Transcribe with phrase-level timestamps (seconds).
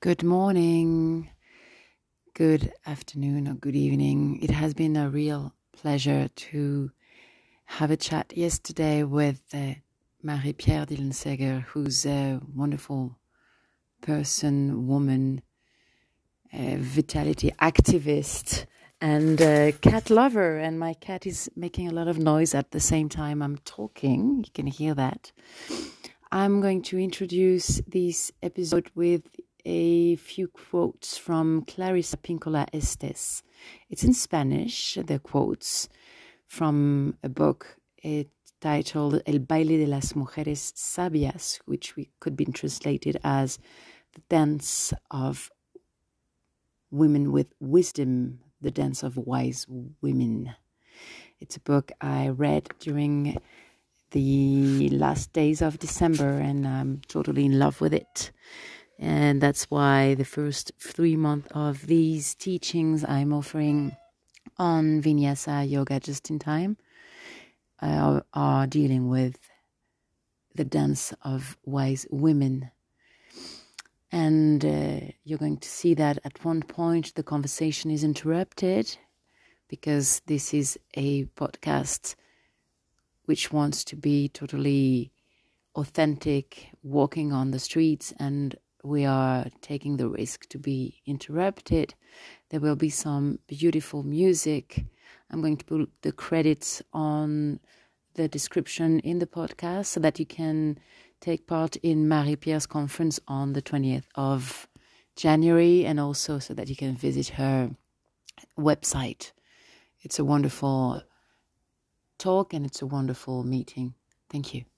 [0.00, 1.30] Good morning,
[2.34, 4.40] good afternoon, or good evening.
[4.42, 6.90] It has been a real pleasure to
[7.64, 9.74] have a chat yesterday with uh,
[10.22, 13.18] Marie Pierre Dillenseger, who's a wonderful
[14.02, 15.42] person, woman,
[16.78, 18.66] vitality activist,
[19.00, 20.58] and a cat lover.
[20.58, 24.44] And my cat is making a lot of noise at the same time I'm talking.
[24.46, 25.32] You can hear that.
[26.32, 29.22] I'm going to introduce this episode with
[29.66, 33.42] a few quotes from Clarissa Pinkola Estés.
[33.90, 35.88] It's in Spanish, the quotes
[36.46, 38.28] from a book it,
[38.60, 43.58] titled El baile de las mujeres sabias, which we could be translated as
[44.14, 45.50] the dance of
[46.92, 49.66] women with wisdom, the dance of wise
[50.00, 50.54] women.
[51.40, 53.36] It's a book I read during
[54.12, 58.30] the last days of December, and I'm totally in love with it.
[58.98, 63.96] And that's why the first three months of these teachings I'm offering
[64.58, 66.78] on Vinyasa Yoga just in time
[67.82, 69.38] uh, are dealing with
[70.54, 72.70] the dance of wise women.
[74.10, 78.96] And uh, you're going to see that at one point the conversation is interrupted
[79.68, 82.14] because this is a podcast
[83.26, 85.10] which wants to be totally
[85.74, 88.56] authentic, walking on the streets and
[88.86, 91.94] we are taking the risk to be interrupted.
[92.50, 94.84] There will be some beautiful music.
[95.30, 97.60] I'm going to put the credits on
[98.14, 100.78] the description in the podcast so that you can
[101.20, 104.68] take part in Marie Pierre's conference on the 20th of
[105.16, 107.70] January and also so that you can visit her
[108.58, 109.32] website.
[110.00, 111.02] It's a wonderful
[112.18, 113.94] talk and it's a wonderful meeting.
[114.30, 114.75] Thank you.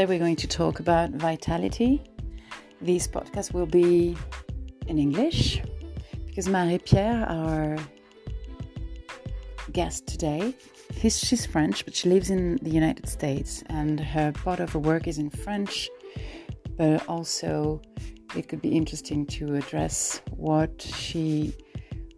[0.00, 2.02] Today we're going to talk about vitality.
[2.80, 4.16] This podcast will be
[4.86, 5.60] in English
[6.26, 7.76] because Marie Pierre, our
[9.72, 10.54] guest today,
[11.02, 15.06] she's French, but she lives in the United States, and her part of her work
[15.06, 15.90] is in French.
[16.78, 17.82] But also,
[18.34, 21.52] it could be interesting to address what she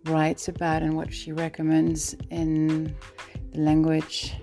[0.04, 2.94] writes about and what she recommends in
[3.50, 4.34] the language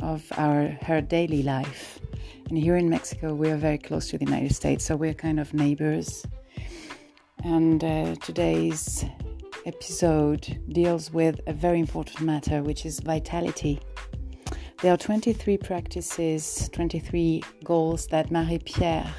[0.00, 2.01] of our her daily life.
[2.48, 5.40] And here in Mexico, we are very close to the United States, so we're kind
[5.40, 6.26] of neighbors.
[7.44, 9.04] And uh, today's
[9.64, 13.80] episode deals with a very important matter, which is vitality.
[14.82, 19.12] There are 23 practices, 23 goals that Marie Pierre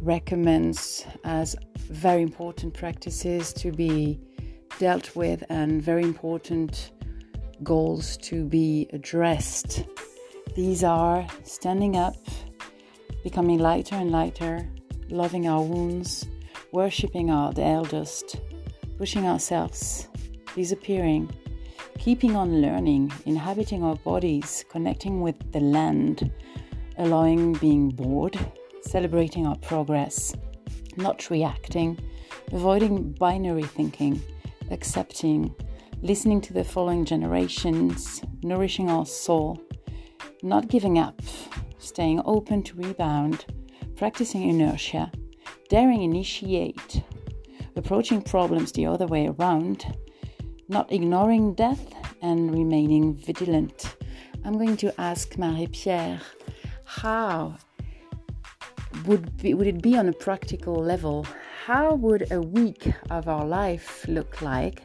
[0.00, 4.20] recommends as very important practices to be
[4.78, 6.92] dealt with and very important
[7.62, 9.84] goals to be addressed
[10.54, 12.16] these are standing up,
[13.22, 14.68] becoming lighter and lighter,
[15.08, 16.26] loving our wounds,
[16.72, 18.36] worshipping our the eldest,
[18.98, 20.08] pushing ourselves,
[20.54, 21.30] disappearing,
[21.98, 26.30] keeping on learning, inhabiting our bodies, connecting with the land,
[26.98, 28.38] allowing being bored,
[28.82, 30.34] celebrating our progress,
[30.96, 31.98] not reacting,
[32.52, 34.20] avoiding binary thinking,
[34.70, 35.54] accepting,
[36.02, 39.58] listening to the following generations, nourishing our soul
[40.42, 41.20] not giving up,
[41.78, 43.46] staying open to rebound,
[43.96, 45.10] practicing inertia,
[45.68, 47.02] daring initiate,
[47.76, 49.96] approaching problems the other way around,
[50.68, 53.96] not ignoring death, and remaining vigilant.
[54.44, 56.20] I'm going to ask Marie Pierre
[56.84, 57.56] how
[59.06, 61.26] would be, would it be on a practical level?
[61.64, 64.82] How would a week of our life look like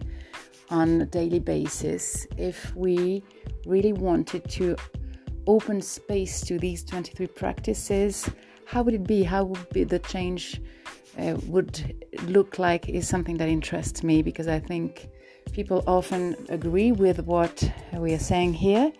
[0.69, 3.23] on a daily basis if we
[3.65, 4.75] really wanted to
[5.47, 8.29] open space to these 23 practices?
[8.65, 9.23] How would it be?
[9.23, 10.61] How would be the change
[11.17, 12.89] uh, would look like?
[12.89, 15.09] Is something that interests me because I think
[15.53, 18.91] people often agree with what we are saying here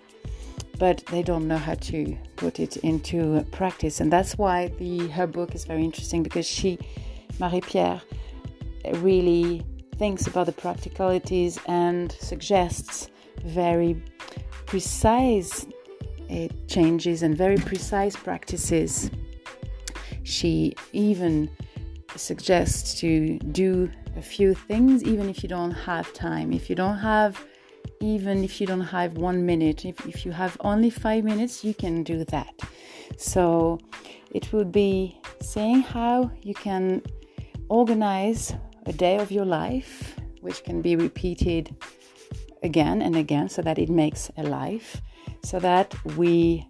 [0.79, 3.99] but they don't know how to put it into practice.
[3.99, 6.77] And that's why the her book is very interesting because she,
[7.39, 8.01] Marie Pierre,
[8.95, 9.65] really
[9.97, 13.09] thinks about the practicalities and suggests
[13.43, 14.01] very
[14.65, 15.65] precise
[16.29, 19.11] uh, changes and very precise practices.
[20.23, 21.49] She even
[22.15, 26.51] suggests to do a few things even if you don't have time.
[26.51, 27.43] If you don't have
[27.99, 29.85] even if you don't have one minute.
[29.85, 32.53] If, if you have only five minutes, you can do that.
[33.17, 33.79] So
[34.31, 37.01] it would be saying how you can
[37.69, 38.53] organize
[38.85, 41.75] a day of your life, which can be repeated
[42.63, 45.01] again and again so that it makes a life,
[45.43, 46.67] so that we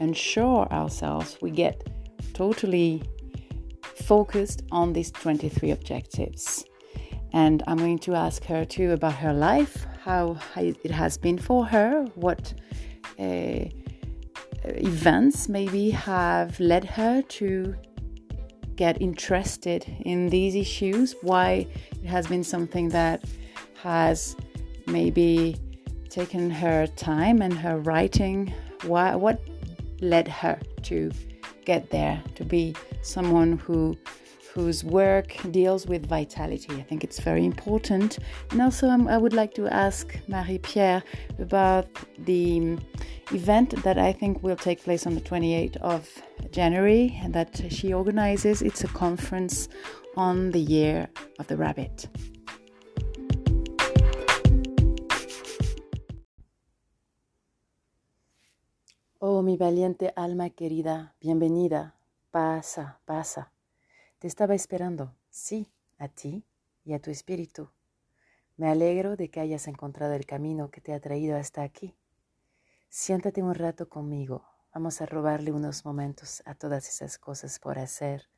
[0.00, 1.88] ensure ourselves we get
[2.34, 3.02] totally
[3.82, 6.64] focused on these 23 objectives.
[7.32, 11.66] And I'm going to ask her too about her life, how it has been for
[11.66, 12.54] her, what
[13.18, 13.64] uh,
[14.64, 17.74] events maybe have led her to
[18.76, 21.66] get interested in these issues, why
[22.02, 23.24] it has been something that
[23.82, 24.36] has
[24.86, 25.56] maybe
[26.10, 28.52] taken her time and her writing,
[28.84, 29.40] why, what
[30.00, 31.10] led her to
[31.64, 33.96] get there, to be someone who
[34.54, 36.74] whose work deals with vitality.
[36.74, 38.18] I think it's very important.
[38.50, 41.02] And also, um, I would like to ask Marie Pierre
[41.38, 41.86] about
[42.18, 42.76] the
[43.30, 46.10] event that I think will take place on the 28th of
[46.50, 48.62] January and that she organizes.
[48.62, 49.68] It's a conference
[50.16, 51.08] on the year
[51.38, 52.08] of the rabbit.
[59.20, 61.96] Oh, mi valiente alma querida, bienvenida.
[62.30, 63.52] Pasa, pasa.
[64.20, 66.44] Te estaba esperando, sí, a ti
[66.84, 67.68] y a tu espíritu.
[68.56, 71.96] Me alegro de que hayas encontrado el camino que te ha traído hasta aquí.
[72.90, 74.44] Siéntate un rato conmigo.
[74.72, 78.28] Vamos a robarle unos momentos a todas esas cosas por hacer.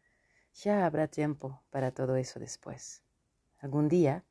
[0.54, 3.02] Ya habrá tiempo para todo eso después.
[3.58, 4.24] Algún día,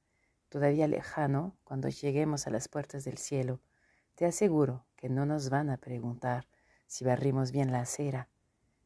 [0.50, 3.60] todavía lejano, cuando lleguemos a las puertas del cielo,
[4.20, 6.46] te aseguro que no nos van a preguntar
[6.88, 8.28] si barrimos bien la acera.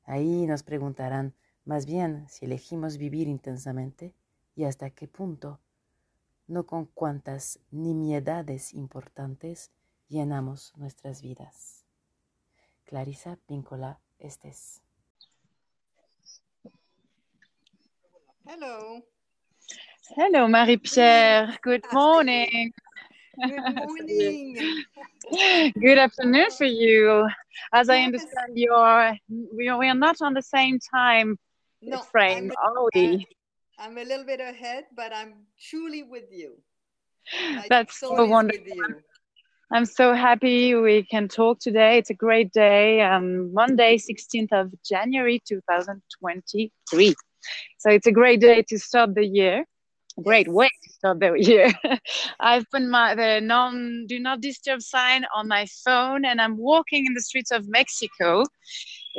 [0.04, 1.34] Ahí nos preguntarán
[1.66, 4.14] más bien si elegimos vivir intensamente
[4.56, 5.60] y hasta qué punto,
[6.46, 9.72] no con cuántas nimiedades importantes
[10.08, 11.84] llenamos nuestras vidas.
[12.84, 14.84] Clarisa Píncola Estes.
[18.46, 19.04] Hello.
[20.16, 21.58] Hello, Marie-Pierre.
[21.64, 22.72] Good morning.
[23.36, 24.84] Good morning.
[25.80, 27.28] Good afternoon for you.
[27.74, 27.90] As yes.
[27.90, 29.18] I understand, you're
[29.56, 31.38] we are not on the same time
[31.82, 33.28] no, frame, I'm, are we?
[33.78, 36.56] I'm a little bit ahead, but I'm truly with you.
[37.70, 38.78] That's so wonderful.
[39.72, 41.98] I'm so happy we can talk today.
[41.98, 43.02] It's a great day.
[43.02, 47.16] Um, Monday, 16th of January, 2023.
[47.80, 49.66] So it's a great day to start the year.
[50.22, 51.72] Great way to start the year.
[52.40, 57.06] I've put my the non do not disturb sign on my phone, and I'm walking
[57.08, 58.44] in the streets of Mexico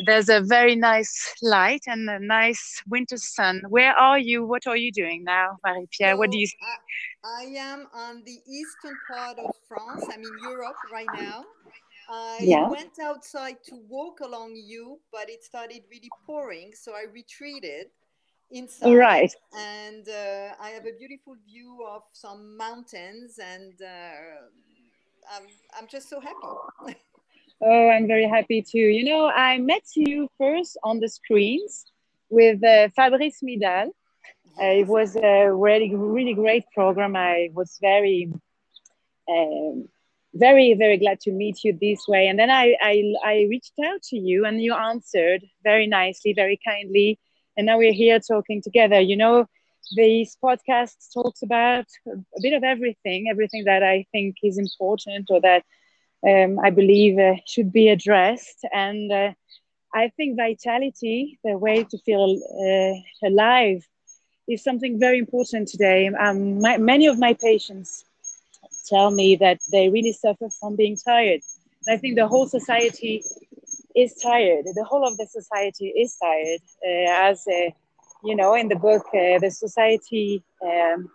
[0.06, 3.62] there's a very nice light and a nice winter sun.
[3.68, 4.44] Where are you?
[4.44, 6.14] What are you doing now, Marie Pierre?
[6.14, 6.48] So what do you?
[7.24, 10.04] I, I, am on the eastern part of France.
[10.12, 11.44] I'm in Europe right now.
[12.10, 12.68] I yeah.
[12.68, 17.86] went outside to walk along you, but it started really pouring, so I retreated
[18.50, 18.94] inside.
[18.94, 19.32] Right.
[19.56, 25.46] And uh, I have a beautiful view of some mountains, and uh, I'm
[25.78, 26.96] I'm just so happy.
[27.66, 28.78] Oh, I'm very happy too.
[28.78, 31.86] You know, I met you first on the screens
[32.28, 33.88] with uh, Fabrice Midal.
[34.60, 37.16] Uh, it was a really, really great program.
[37.16, 38.30] I was very,
[39.28, 39.88] um,
[40.34, 42.28] very, very glad to meet you this way.
[42.28, 46.60] And then I, I, I reached out to you, and you answered very nicely, very
[46.64, 47.18] kindly.
[47.56, 49.00] And now we're here talking together.
[49.00, 49.46] You know,
[49.96, 55.40] this podcast talks about a bit of everything, everything that I think is important or
[55.40, 55.64] that
[56.26, 58.64] um, I believe uh, should be addressed.
[58.72, 59.32] And uh,
[59.94, 63.86] I think vitality, the way to feel uh, alive,
[64.48, 66.08] is something very important today.
[66.08, 68.04] Um, my, many of my patients
[68.88, 71.40] tell me that they really suffer from being tired.
[71.88, 73.22] I think the whole society
[73.94, 74.64] is tired.
[74.64, 76.60] The whole of the society is tired.
[76.84, 77.70] Uh, as uh,
[78.24, 81.08] you know, in the book, uh, the society um,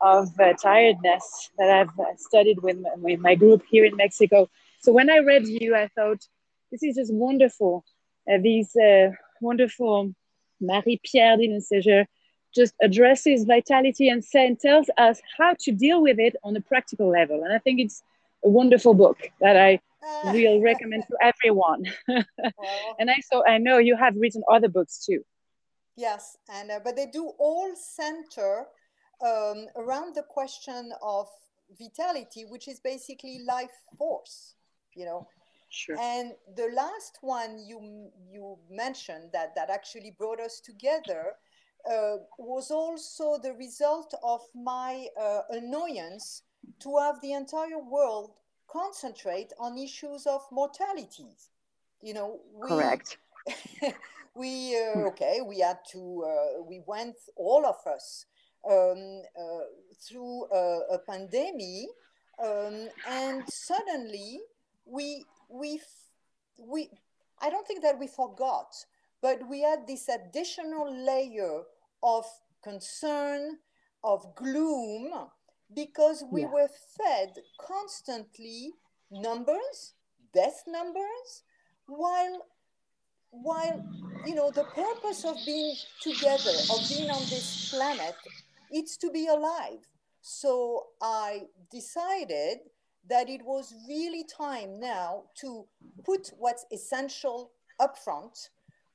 [0.00, 4.48] of uh, tiredness that I've uh, studied with my, with my group here in Mexico.
[4.80, 6.26] So when I read you, I thought
[6.70, 7.84] this is just wonderful.
[8.30, 8.76] Uh, these
[9.40, 10.14] wonderful
[10.60, 12.06] Marie-Pierre Dillon
[12.54, 17.08] just addresses vitality and, and tells us how to deal with it on a practical
[17.08, 17.42] level.
[17.42, 18.02] And I think it's
[18.44, 19.80] a wonderful book that I
[20.24, 21.84] will recommend to everyone.
[22.08, 25.22] well, and I so I know you have written other books too.
[25.96, 28.66] Yes, and uh, but they do all center
[29.24, 31.28] um, around the question of
[31.78, 34.54] vitality, which is basically life force.
[34.94, 35.28] You know.
[35.72, 35.96] Sure.
[36.00, 41.36] And the last one you you mentioned that that actually brought us together
[41.88, 46.42] uh, was also the result of my uh, annoyance
[46.80, 48.32] to have the entire world
[48.70, 51.36] concentrate on issues of mortality.
[52.02, 53.18] You know, we, correct.
[54.34, 55.06] we uh, hmm.
[55.08, 58.26] okay, we had to, uh, we went all of us
[58.68, 59.64] um, uh,
[60.00, 61.88] through a, a pandemic,
[62.42, 64.40] um, and suddenly
[64.86, 65.80] we we
[66.56, 66.90] we.
[67.42, 68.74] I don't think that we forgot,
[69.22, 71.62] but we had this additional layer
[72.02, 72.26] of
[72.62, 73.58] concern,
[74.04, 75.12] of gloom,
[75.74, 76.50] because we yeah.
[76.50, 78.72] were fed constantly
[79.10, 79.94] numbers,
[80.32, 81.44] death numbers,
[81.86, 82.46] while
[83.32, 83.84] while
[84.26, 88.14] you know the purpose of being together, of being on this planet,
[88.70, 89.78] it's to be alive.
[90.20, 92.58] So I decided
[93.08, 95.66] that it was really time now to
[96.04, 98.50] put what's essential up front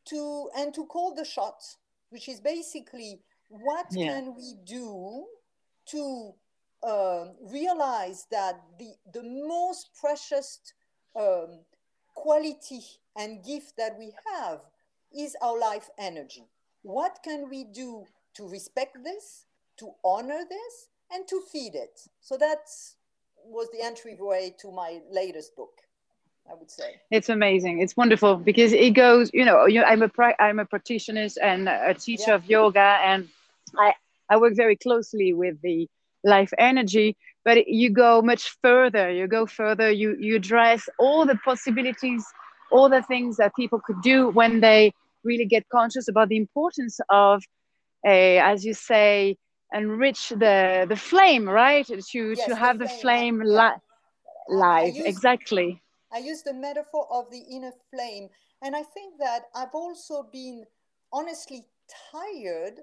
[0.06, 1.78] to and to call the shots,
[2.10, 4.08] which is basically what yeah.
[4.08, 5.26] can we do
[5.88, 6.34] to
[6.86, 10.60] um, realize that the, the most precious
[11.20, 11.60] um,
[12.14, 12.82] quality
[13.16, 14.60] and gift that we have
[15.16, 16.46] is our life energy.
[16.84, 19.46] What can we do to respect this,
[19.78, 22.02] to honor this, and to feed it?
[22.22, 22.70] So that
[23.44, 25.82] was the entryway to my latest book.
[26.50, 27.80] I would say it's amazing.
[27.80, 29.32] It's wonderful because it goes.
[29.34, 32.36] You know, I'm a I'm a practitioner and a teacher yeah.
[32.36, 33.28] of yoga, and
[33.80, 33.96] I
[34.30, 35.90] I work very closely with the
[36.26, 39.12] life energy but you go much further.
[39.12, 39.90] You go further.
[39.92, 42.26] You you address all the possibilities
[42.72, 47.00] all the things that people could do when they really get conscious about the importance
[47.10, 47.44] of
[48.06, 49.38] a as you say
[49.74, 51.86] enrich the the flame right?
[52.14, 53.80] To yes, to have the flame, flame li-
[54.50, 54.96] live.
[55.06, 55.82] exactly.
[56.12, 58.30] I use the metaphor of the inner flame.
[58.62, 60.66] And i think that i've also been
[61.12, 61.66] honestly
[62.12, 62.82] tired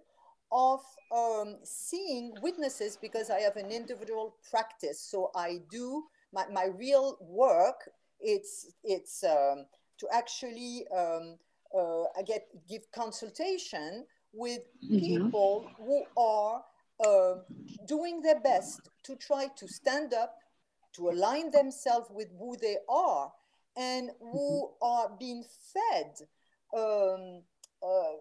[0.52, 0.80] of
[1.14, 5.00] um, seeing witnesses because I have an individual practice.
[5.00, 7.90] So I do my, my real work.
[8.21, 9.66] It's it's um,
[9.99, 11.38] to actually um,
[11.75, 14.99] uh, I get give consultation with mm-hmm.
[14.99, 16.62] people who are
[17.04, 17.35] uh,
[17.87, 20.37] doing their best to try to stand up,
[20.94, 23.32] to align themselves with who they are,
[23.76, 24.87] and who mm-hmm.
[24.87, 26.12] are being fed
[26.76, 27.42] um,
[27.82, 28.14] uh,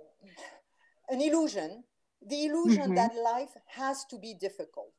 [1.10, 1.84] an illusion
[2.28, 2.96] the illusion mm-hmm.
[2.96, 4.94] that life has to be difficult.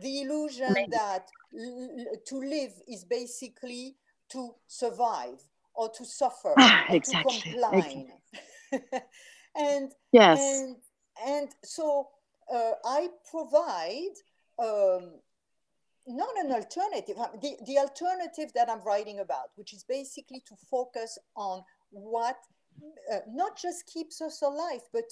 [0.00, 3.96] The illusion that l- to live is basically
[4.30, 5.40] to survive
[5.74, 7.38] or to suffer ah, or exactly.
[7.38, 8.06] to comply
[9.56, 10.38] and yes.
[10.40, 10.76] and
[11.26, 12.08] and so
[12.52, 14.16] uh, i provide
[14.58, 15.12] um,
[16.06, 17.16] not an alternative.
[17.40, 22.36] The, the alternative that i'm writing about which is basically to focus on what
[23.12, 25.04] uh, not just keeps us alive but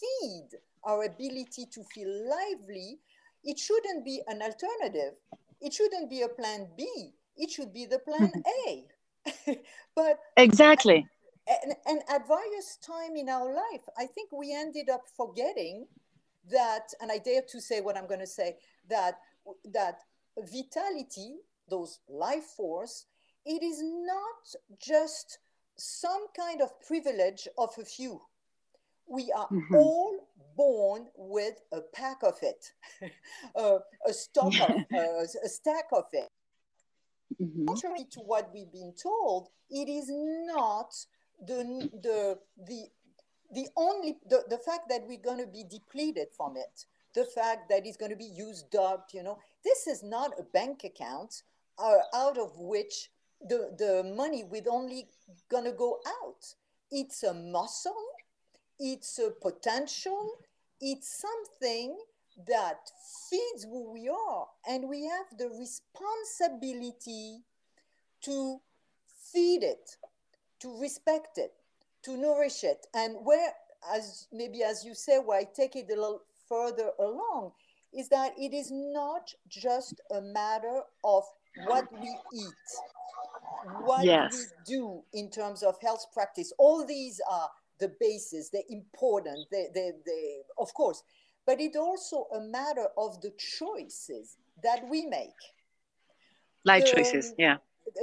[0.00, 0.48] feed
[0.84, 2.98] our ability to feel lively,
[3.44, 5.14] it shouldn't be an alternative.
[5.60, 7.12] It shouldn't be a plan B.
[7.36, 9.50] It should be the plan mm-hmm.
[9.50, 9.60] A.
[9.94, 11.06] but exactly.
[11.48, 15.86] And, and at various time in our life, I think we ended up forgetting
[16.50, 18.56] that, and I dare to say what I'm going to say,
[18.88, 19.18] that
[19.72, 19.98] that
[20.38, 21.36] vitality,
[21.68, 23.06] those life force,
[23.44, 25.38] it is not just
[25.76, 28.20] some kind of privilege of a few.
[29.12, 29.74] We are mm-hmm.
[29.74, 30.26] all
[30.56, 32.72] born with a pack of it,
[33.56, 36.30] uh, a stock of, uh, a stack of it.
[37.40, 37.66] Mm-hmm.
[37.66, 40.94] Contrary to what we've been told, it is not
[41.46, 42.84] the the the
[43.52, 47.68] the only the, the fact that we're going to be depleted from it the fact
[47.68, 51.42] that it's going to be used up you know this is not a bank account
[51.78, 53.10] uh, out of which
[53.48, 55.08] the the money would only
[55.50, 56.54] going to go out
[56.90, 58.11] it's a muscle
[58.78, 60.38] it's a potential,
[60.80, 61.96] it's something
[62.48, 62.90] that
[63.30, 64.46] feeds who we are.
[64.68, 67.40] And we have the responsibility
[68.22, 68.60] to
[69.32, 69.96] feed it,
[70.60, 71.52] to respect it,
[72.04, 72.86] to nourish it.
[72.94, 73.52] And where,
[73.94, 77.52] as maybe as you say, where I take it a little further along,
[77.92, 81.24] is that it is not just a matter of
[81.66, 82.46] what we eat,
[83.82, 84.32] what yes.
[84.32, 86.52] we do in terms of health practice.
[86.58, 87.50] All these are
[87.82, 91.02] the basis, they're important, they, they, they, of course,
[91.46, 95.40] but it's also a matter of the choices that we make.
[96.64, 97.56] Life the, choices, yeah.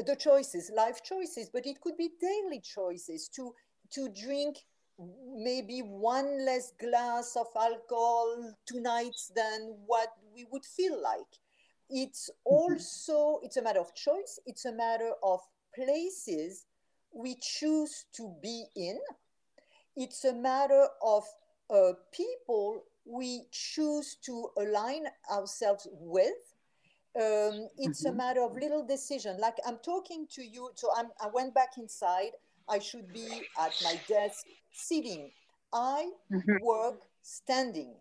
[0.05, 3.53] The choices, life choices, but it could be daily choices to
[3.91, 4.57] to drink
[5.33, 11.33] maybe one less glass of alcohol tonight than what we would feel like
[11.89, 12.55] it's mm-hmm.
[12.55, 15.39] also it's a matter of choice it's a matter of
[15.73, 16.65] places
[17.13, 18.99] we choose to be in
[19.99, 21.23] it's a matter of
[21.69, 26.41] uh, people we choose to align ourselves with
[27.15, 28.13] um, it's mm-hmm.
[28.13, 31.73] a matter of little decision like i'm talking to you so I'm, i went back
[31.77, 32.31] inside
[32.67, 33.27] i should be
[33.59, 35.29] at my desk sitting
[35.73, 36.65] i mm-hmm.
[36.65, 37.93] work standing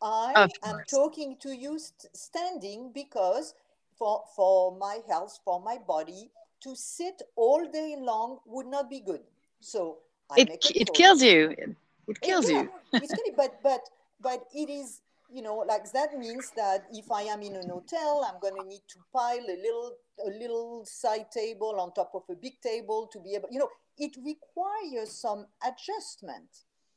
[0.00, 3.54] I am talking to you st- standing because
[3.98, 6.30] for, for my health, for my body,
[6.62, 9.22] to sit all day long would not be good.
[9.60, 9.98] So
[10.36, 11.54] It, it kills you.
[12.06, 12.70] It kills you.
[12.92, 13.80] it's killing, but but
[14.20, 18.26] but it is you know like that means that if I am in an hotel,
[18.28, 19.92] I'm going to need to pile a little
[20.26, 23.48] a little side table on top of a big table to be able.
[23.50, 26.48] You know, it requires some adjustment.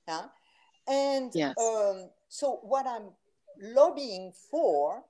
[0.07, 0.23] Yeah?
[0.87, 1.55] And yes.
[1.57, 3.09] um, so, what I'm
[3.61, 5.03] lobbying for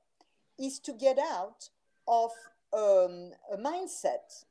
[0.59, 1.69] is to get out
[2.07, 2.31] of
[2.73, 4.45] um, a mindset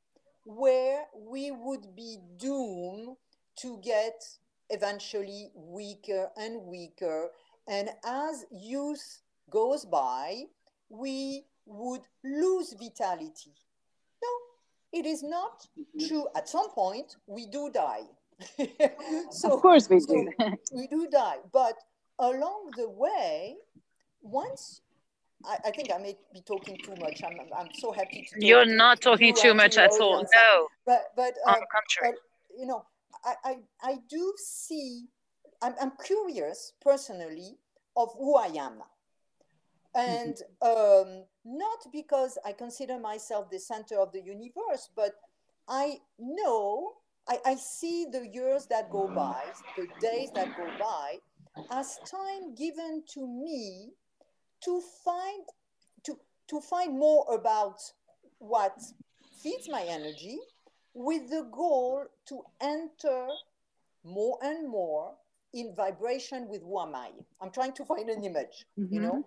[0.44, 3.16] where we would be doomed
[3.62, 4.22] to get
[4.70, 7.28] eventually weaker and weaker.
[7.68, 10.44] And as youth goes by,
[10.88, 13.54] we would lose vitality.
[14.22, 15.66] No, it is not
[16.06, 16.26] true.
[16.36, 18.02] At some point, we do die.
[19.30, 20.28] so, of course we do.
[20.38, 21.36] So we do die.
[21.52, 21.76] But
[22.18, 23.56] along the way,
[24.22, 24.80] once
[25.44, 27.22] I, I, think I may be talking too much.
[27.24, 28.46] I'm, I'm so happy to.
[28.46, 30.22] You're not talking too much at all.
[30.22, 30.68] No.
[30.84, 32.84] But but on um, the contrary, but, you know,
[33.24, 35.06] I, I I do see.
[35.62, 37.58] I'm I'm curious personally
[37.96, 38.82] of who I am,
[39.94, 41.10] and mm-hmm.
[41.10, 45.12] um, not because I consider myself the center of the universe, but
[45.68, 46.94] I know
[47.28, 49.42] I, I see the years that go by,
[49.76, 51.18] the days that go by,
[51.70, 53.90] as time given to me
[54.64, 55.44] to find
[56.04, 56.16] to
[56.48, 57.78] to find more about
[58.38, 58.80] what
[59.42, 60.38] feeds my energy
[60.94, 63.28] with the goal to enter
[64.04, 65.14] more and more
[65.52, 67.10] in vibration with who am I.
[67.40, 68.94] I'm trying to find an image, mm-hmm.
[68.94, 69.24] you know?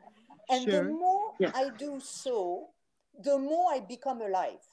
[0.50, 0.84] And sure.
[0.84, 1.52] the more yeah.
[1.54, 2.70] I do so,
[3.22, 4.64] the more I become alive.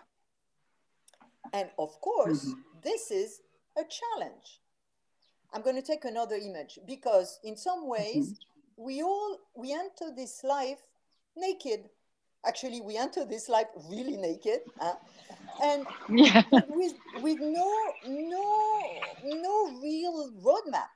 [1.52, 2.60] And of course, mm-hmm.
[2.82, 3.40] this is
[3.76, 4.60] a challenge.
[5.52, 8.84] I'm going to take another image because in some ways mm-hmm.
[8.84, 10.78] we all we enter this life
[11.36, 11.88] naked.
[12.46, 14.94] Actually, we enter this life really naked, huh?
[15.62, 16.42] And yeah.
[16.68, 17.70] with with no
[18.06, 18.82] no
[19.24, 20.90] no real roadmap.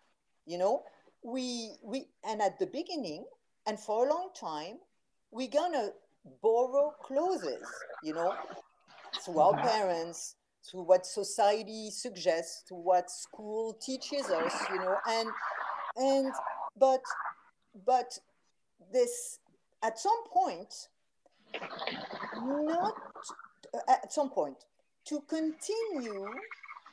[0.46, 0.82] You know,
[1.22, 3.24] we we and at the beginning
[3.66, 4.78] and for a long time
[5.30, 5.90] we're gonna
[6.42, 7.44] borrow clothes.
[8.02, 8.34] You know,
[9.24, 10.36] through our parents,
[10.70, 15.28] to what society suggests, to what school teaches us, you know, and
[15.96, 16.32] and
[16.78, 17.02] but
[17.86, 18.18] but
[18.92, 19.38] this
[19.82, 20.88] at some point,
[22.42, 22.94] not
[23.88, 24.56] at some point,
[25.06, 26.26] to continue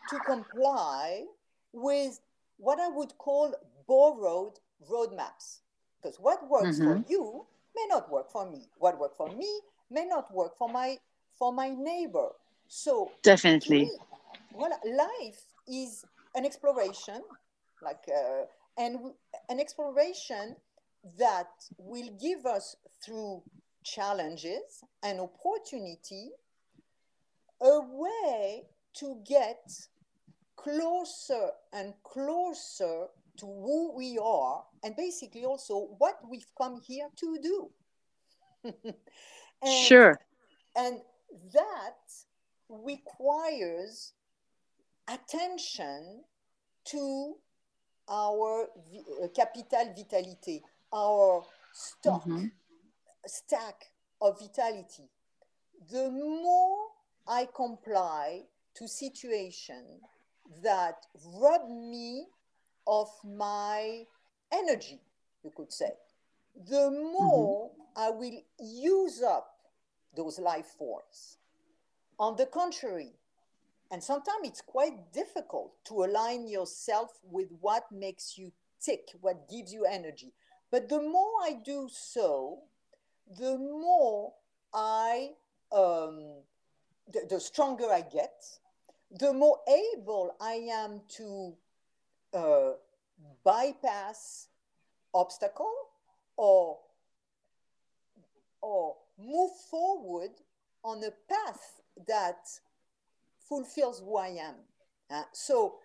[0.10, 1.26] to comply
[1.74, 2.20] with
[2.58, 3.54] what I would call
[3.88, 5.60] borrowed roadmaps.
[6.02, 7.02] Because what works mm-hmm.
[7.02, 8.68] for you may not work for me.
[8.78, 10.98] What works for me may not work for my
[11.38, 12.30] for my neighbor.
[12.68, 13.92] So definitely, me,
[14.54, 16.06] well, life is
[16.36, 17.22] an exploration,
[17.82, 18.46] like uh,
[18.78, 19.14] and
[19.50, 20.56] an exploration
[21.18, 23.42] that will give us through
[23.84, 26.30] challenges and opportunity
[27.62, 29.72] a way to get
[30.56, 37.38] closer and closer to who we are and basically also what we've come here to
[37.42, 37.70] do.
[39.64, 40.20] and, sure.
[40.76, 41.00] And
[41.54, 41.98] that
[42.70, 44.14] requires
[45.08, 46.24] attention
[46.86, 47.36] to
[48.10, 48.64] our
[49.24, 50.62] uh, capital vitality,
[50.94, 51.44] our
[51.74, 52.48] stock, mm-hmm.
[53.26, 53.86] stack
[54.22, 55.10] of vitality.
[55.90, 56.88] The more
[57.28, 58.44] I comply
[58.76, 60.02] to situation
[60.64, 62.28] that rob me
[62.88, 64.04] of my
[64.52, 65.00] energy,
[65.44, 65.92] you could say,
[66.70, 67.82] the more mm-hmm.
[67.96, 69.56] I will use up
[70.16, 71.38] those life force.
[72.20, 73.14] On the contrary,
[73.92, 79.74] and sometimes it's quite difficult to align yourself with what makes you tick, what gives
[79.74, 80.34] you energy.
[80.72, 82.60] But the more I do so,
[83.38, 84.34] the more
[84.74, 85.32] I,
[85.72, 86.44] um,
[87.12, 88.44] the, the stronger I get,
[89.12, 91.54] the more able I am to
[92.34, 92.72] uh,
[93.44, 94.48] bypass
[95.14, 95.74] obstacle
[96.38, 96.80] or
[98.62, 100.32] or move forward
[100.84, 102.48] on a path that
[103.48, 104.56] fulfills who I am.
[105.10, 105.76] Uh, so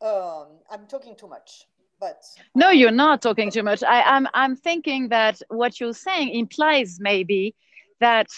[0.00, 1.66] um, I'm talking too much,
[1.98, 2.22] but
[2.54, 3.82] no, you're not talking too much.
[3.82, 7.54] I, I'm I'm thinking that what you're saying implies maybe
[8.00, 8.28] that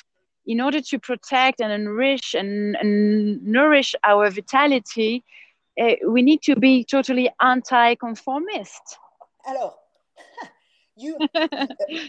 [0.46, 5.24] in order to protect and enrich and, and nourish our vitality,
[5.80, 8.98] uh, we need to be totally anti-conformist.
[9.46, 9.74] Alors,
[10.96, 11.18] you,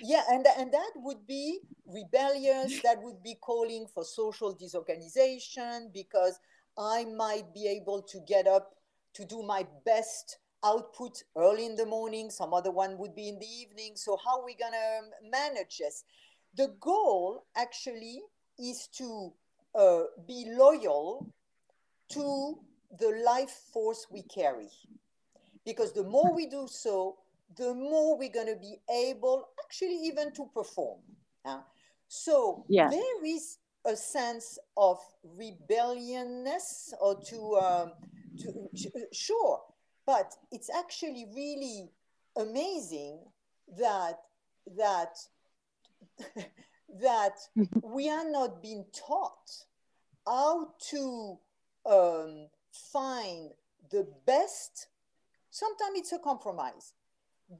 [0.04, 6.39] yeah, and, and that would be rebellious, that would be calling for social disorganization because
[6.78, 8.76] I might be able to get up
[9.15, 13.39] to do my best output early in the morning, some other one would be in
[13.39, 13.93] the evening.
[13.95, 16.04] So, how are we going to manage this?
[16.56, 18.22] The goal actually
[18.58, 19.34] is to
[19.76, 21.32] uh, be loyal
[22.10, 22.58] to
[23.00, 24.70] the life force we carry.
[25.66, 27.18] Because the more we do so,
[27.58, 31.00] the more we're going to be able actually even to perform.
[32.08, 32.90] So yeah.
[32.90, 37.92] there is a sense of rebelliousness or to, um,
[38.40, 38.70] to
[39.12, 39.62] sure,
[40.06, 41.90] but it's actually really
[42.38, 43.20] amazing
[43.78, 44.20] that
[44.78, 45.16] that
[47.02, 47.36] that
[47.82, 49.66] we are not being taught
[50.26, 51.38] how to
[51.86, 52.48] um,
[52.92, 53.52] find
[53.92, 54.88] the best
[55.50, 56.94] sometimes it's a compromise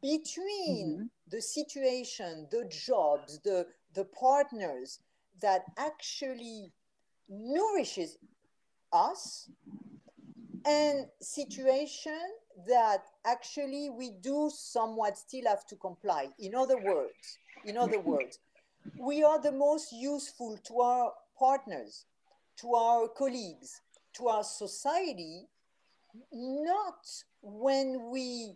[0.02, 1.04] between mm-hmm.
[1.30, 5.00] the situation the jobs the the partners
[5.42, 6.72] that actually
[7.30, 8.18] nourishes
[8.92, 9.50] us
[10.66, 12.20] and situation
[12.68, 16.28] that actually we do somewhat still have to comply.
[16.40, 18.40] In other words in other words
[19.00, 22.06] we are the most useful to our partners
[22.60, 23.82] to our colleagues
[24.14, 25.48] to our society
[26.32, 27.06] not
[27.42, 28.56] when we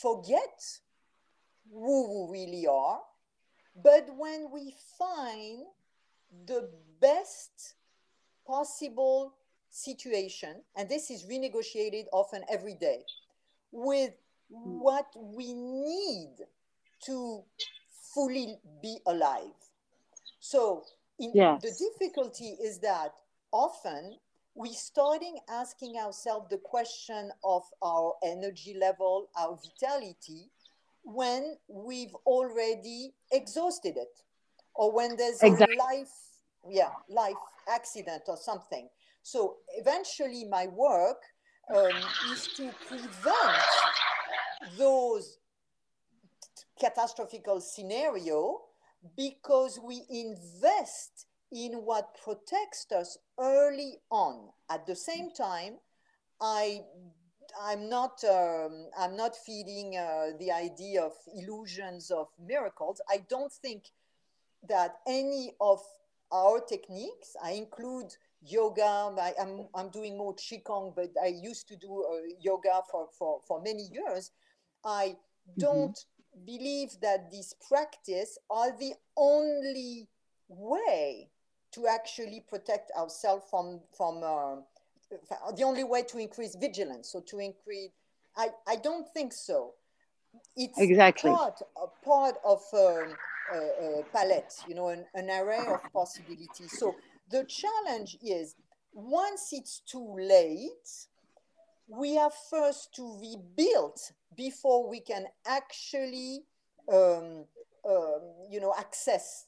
[0.00, 0.62] forget
[1.72, 3.00] who we really are,
[3.82, 5.64] but when we find
[6.46, 6.68] the
[7.00, 7.74] best
[8.46, 9.34] possible
[9.70, 13.04] situation, and this is renegotiated often every day,
[13.70, 14.12] with
[14.48, 16.36] what we need
[17.04, 17.42] to
[18.14, 19.67] fully be alive.
[20.40, 20.84] So
[21.18, 21.62] yes.
[21.62, 23.12] the difficulty is that
[23.52, 24.16] often
[24.54, 30.50] we starting asking ourselves the question of our energy level, our vitality,
[31.04, 34.22] when we've already exhausted it,
[34.74, 35.76] or when there's exactly.
[35.76, 36.12] a life,
[36.68, 37.36] yeah, life
[37.72, 38.88] accident or something.
[39.22, 41.22] So eventually, my work
[41.74, 41.92] um,
[42.32, 43.62] is to prevent
[44.76, 45.38] those
[46.80, 48.60] catastrophic scenario
[49.16, 54.50] because we invest in what protects us early on.
[54.70, 55.78] At the same time,
[56.40, 56.82] I
[57.60, 63.00] I'm not um, I'm not feeding uh, the idea of illusions of miracles.
[63.08, 63.84] I don't think
[64.68, 65.80] that any of
[66.32, 68.82] our techniques, I include yoga.
[68.84, 73.08] I, am I'm, I'm doing more qigong, but I used to do uh, yoga for,
[73.18, 74.32] for for many years.
[74.84, 75.60] I mm-hmm.
[75.60, 76.17] don't mm-hmm.
[76.44, 80.08] Believe that these practice are the only
[80.48, 81.28] way
[81.72, 84.56] to actually protect ourselves from from uh,
[85.56, 87.90] the only way to increase vigilance so to increase
[88.36, 89.74] i i don't think so.
[90.56, 91.30] It's exactly.
[91.30, 93.14] part, a part of um,
[93.52, 96.78] a, a palette you know an, an array of possibilities.
[96.78, 96.94] So
[97.30, 98.54] the challenge is
[98.92, 101.06] once it's too late
[101.88, 103.98] we have first to rebuild
[104.36, 106.44] before we can actually
[106.92, 107.44] um,
[107.88, 109.46] um, you know access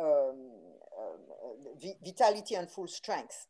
[0.00, 0.50] um,
[2.04, 3.46] vitality and full strength.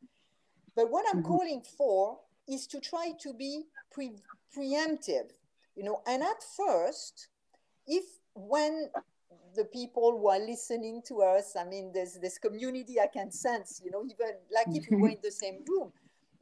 [0.75, 1.33] But what I'm mm-hmm.
[1.33, 4.23] calling for is to try to be pre-
[4.57, 5.31] preemptive,
[5.77, 7.29] you know, and at first,
[7.87, 8.91] if when
[9.55, 13.81] the people who are listening to us, I mean, there's this community I can sense,
[13.85, 15.93] you know, even like if we were in the same room,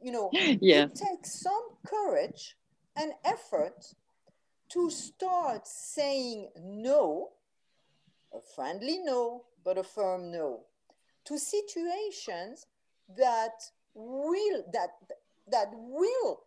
[0.01, 0.83] you know, yeah.
[0.83, 2.55] it takes some courage
[2.95, 3.85] and effort
[4.69, 7.29] to start saying no,
[8.33, 10.61] a friendly no, but a firm no
[11.25, 12.65] to situations
[13.17, 14.91] that will that
[15.49, 16.41] that will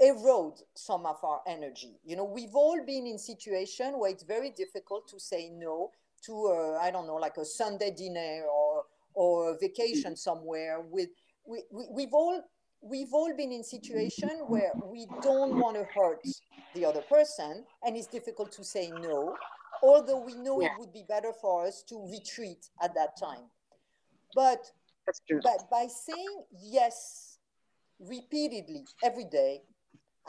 [0.00, 4.50] erode some of our energy you know we've all been in situation where it's very
[4.50, 5.90] difficult to say no
[6.24, 10.18] to a, i don't know like a sunday dinner or or a vacation mm.
[10.18, 11.10] somewhere with
[11.46, 12.42] we, we, we've all
[12.82, 16.20] we've all been in situation where we don't want to hurt
[16.74, 19.36] the other person and it's difficult to say no
[19.82, 20.66] although we know yeah.
[20.66, 23.44] it would be better for us to retreat at that time
[24.34, 24.70] but
[25.42, 27.38] but by saying yes
[28.00, 29.60] repeatedly every day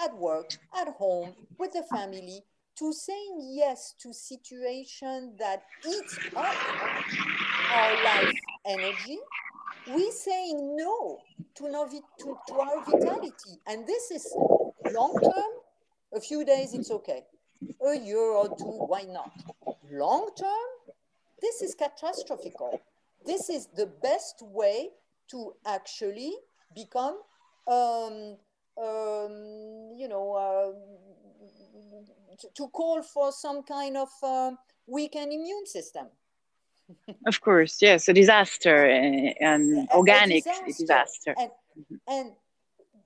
[0.03, 2.43] at work at home with the family
[2.77, 6.55] to saying yes to situation that eats up
[7.71, 8.33] our life
[8.65, 9.19] energy
[9.87, 11.19] we saying no
[11.55, 11.63] to,
[12.19, 13.59] to, to our vitality.
[13.67, 14.33] And this is
[14.93, 15.51] long term,
[16.13, 17.23] a few days, it's okay.
[17.85, 19.31] A year or two, why not?
[19.91, 20.95] Long term,
[21.41, 22.53] this is catastrophic.
[23.25, 24.89] This is the best way
[25.31, 26.33] to actually
[26.75, 27.19] become,
[27.67, 28.37] um,
[28.77, 30.71] um, you know, uh,
[32.55, 34.51] to, call for some kind of uh,
[34.87, 36.07] weakened immune system
[37.27, 41.33] of course, yes, a disaster eh, and organic a disaster.
[41.33, 41.35] disaster.
[41.37, 41.51] And,
[42.07, 42.31] and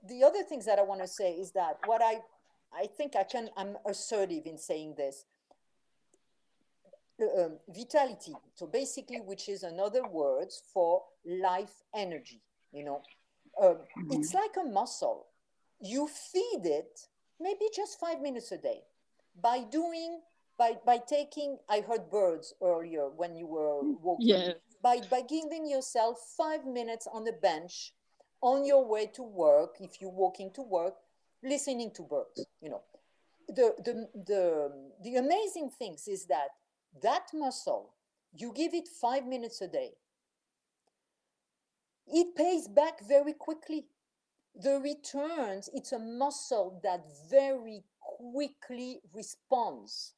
[0.07, 2.19] the other things that I want to say is that what I
[2.73, 5.25] I think I can I'm assertive in saying this.
[7.19, 12.41] Um, vitality, so basically, which is another word for life energy.
[12.71, 13.01] You know,
[13.59, 14.11] um, mm-hmm.
[14.11, 15.25] it's like a muscle.
[15.81, 17.07] You feed it
[17.39, 18.81] maybe just five minutes a day
[19.41, 20.21] by doing
[20.57, 24.27] by by taking i heard birds earlier when you were mm, walking.
[24.27, 24.51] yeah.
[24.81, 27.93] by by giving yourself five minutes on the bench
[28.41, 30.95] on your way to work if you're walking to work
[31.43, 32.81] listening to birds you know.
[33.49, 34.71] The the the,
[35.03, 36.49] the amazing things is that
[37.01, 37.93] that muscle
[38.35, 39.91] you give it five minutes a day.
[42.07, 43.85] It pays back very quickly.
[44.55, 50.13] The returns it's a muscle that very quickly responds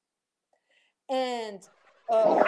[1.10, 1.68] and
[2.12, 2.42] um,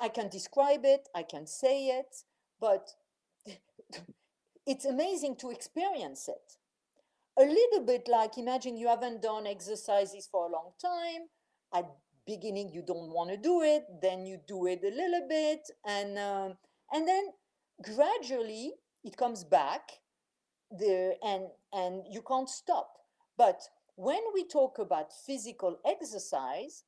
[0.00, 2.24] I can describe it, I can say it,
[2.60, 2.88] but
[4.66, 6.56] it's amazing to experience it.
[7.38, 11.28] A little bit like imagine you haven't done exercises for a long time.
[11.74, 11.84] At
[12.26, 16.18] beginning, you don't want to do it, then you do it a little bit, and
[16.18, 16.56] um,
[16.92, 17.24] and then
[17.82, 18.72] gradually
[19.04, 19.82] it comes back,
[20.70, 22.88] the and and you can't stop.
[23.36, 23.60] But
[23.96, 26.84] when we talk about physical exercise,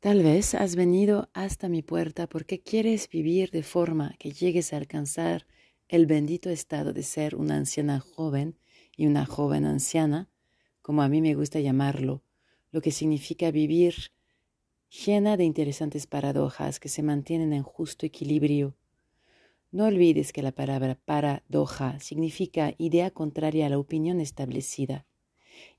[0.00, 4.76] Tal vez has venido hasta mi puerta porque quieres vivir de forma que llegues a
[4.76, 5.46] alcanzar
[5.88, 8.58] el bendito estado de ser una anciana joven
[8.96, 10.28] y una joven anciana,
[10.80, 12.22] como a mí me gusta llamarlo,
[12.70, 14.12] lo que significa vivir
[14.88, 18.76] llena de interesantes paradojas que se mantienen en justo equilibrio.
[19.72, 25.04] No olvides que la palabra paradoja significa idea contraria a la opinión establecida.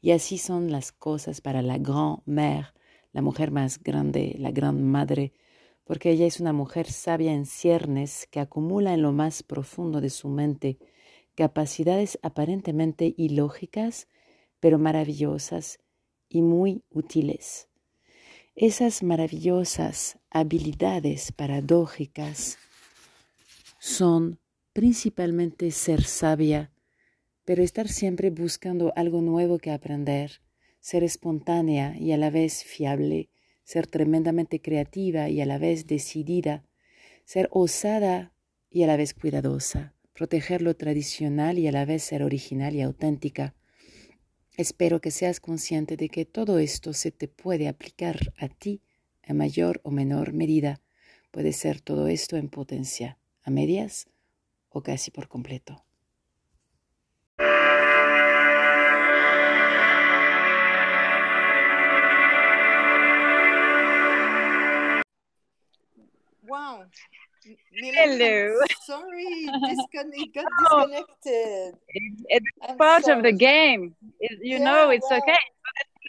[0.02, 2.74] Y así son las cosas para la grand-mère,
[3.12, 5.34] la mujer más grande, la gran madre,
[5.84, 10.10] porque ella es una mujer sabia en ciernes que acumula en lo más profundo de
[10.10, 10.78] su mente
[11.38, 14.08] capacidades aparentemente ilógicas,
[14.60, 15.80] pero maravillosas
[16.28, 17.70] y muy útiles.
[18.56, 22.58] Esas maravillosas habilidades paradójicas
[23.80, 24.40] son
[24.74, 26.72] principalmente ser sabia,
[27.48, 30.42] pero estar siempre buscando algo nuevo que aprender,
[30.82, 33.30] ser espontánea y a la vez fiable,
[33.64, 36.66] ser tremendamente creativa y a la vez decidida,
[37.24, 38.34] ser osada
[38.70, 42.82] y a la vez cuidadosa, proteger lo tradicional y a la vez ser original y
[42.82, 43.56] auténtica.
[44.58, 48.82] Espero que seas consciente de que todo esto se te puede aplicar a ti
[49.24, 50.82] en mayor o menor medida.
[51.32, 54.10] Puede ser todo esto en potencia, a medias
[54.68, 55.87] o casi por completo.
[67.82, 68.60] Hello.
[68.86, 71.76] Sorry, discon- it got disconnected.
[71.90, 73.18] It, it's part sorry.
[73.18, 73.96] of the game.
[74.20, 75.38] It, you yeah, know, it's well, okay.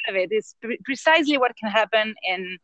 [0.08, 0.14] Of.
[0.30, 2.58] It's pre- precisely what can happen in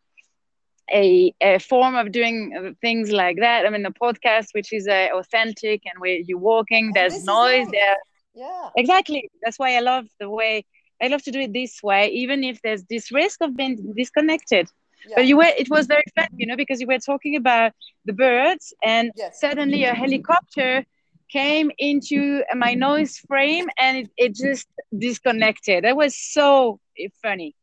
[0.92, 3.66] a, a form of doing uh, things like that.
[3.66, 7.68] I mean, the podcast, which is uh, authentic and where you're walking, and there's noise
[7.70, 7.96] there.
[8.34, 8.70] Yeah.
[8.76, 9.30] Exactly.
[9.42, 10.64] That's why I love the way
[11.02, 14.68] I love to do it this way, even if there's this risk of being disconnected
[15.06, 15.14] yeah.
[15.16, 17.72] but you were it was very fun you know because you were talking about
[18.04, 19.40] the birds and yes.
[19.40, 20.84] suddenly a helicopter
[21.30, 26.78] came into my noise frame and it, it just disconnected that was so
[27.22, 27.54] funny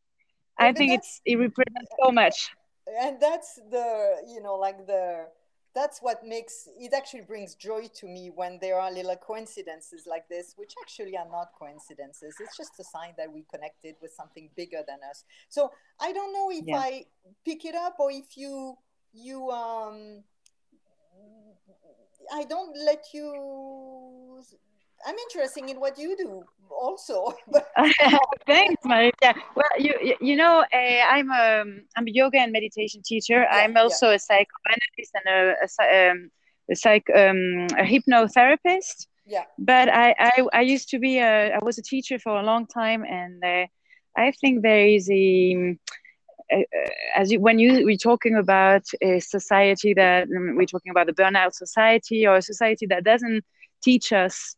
[0.58, 2.50] i think it's it represents so much
[3.00, 5.26] and that's the you know like the
[5.74, 10.28] that's what makes it actually brings joy to me when there are little coincidences like
[10.28, 14.50] this which actually are not coincidences it's just a sign that we connected with something
[14.56, 16.76] bigger than us so i don't know if yeah.
[16.78, 17.04] i
[17.44, 18.76] pick it up or if you
[19.14, 20.22] you um
[22.32, 24.42] I don't let you.
[25.04, 27.32] I'm interested in what you do also.
[28.46, 29.12] Thanks, Maria.
[29.54, 31.64] Well, you you know, uh, I'm a
[31.96, 33.42] I'm a yoga and meditation teacher.
[33.42, 34.14] Yeah, I'm also yeah.
[34.14, 36.30] a psychoanalyst and a, a, um,
[36.70, 39.06] a psych um, a hypnotherapist.
[39.26, 39.44] Yeah.
[39.58, 42.66] But I, I I used to be a I was a teacher for a long
[42.66, 43.66] time, and uh,
[44.16, 45.76] I think there is a
[46.52, 46.62] uh,
[47.16, 51.12] as you, when you we're talking about a society that um, we're talking about the
[51.12, 53.44] burnout society or a society that doesn't
[53.82, 54.54] teach us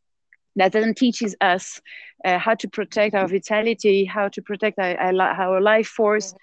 [0.57, 1.81] that doesn't teaches us
[2.25, 6.41] uh, how to protect our vitality how to protect our, our life force mm-hmm.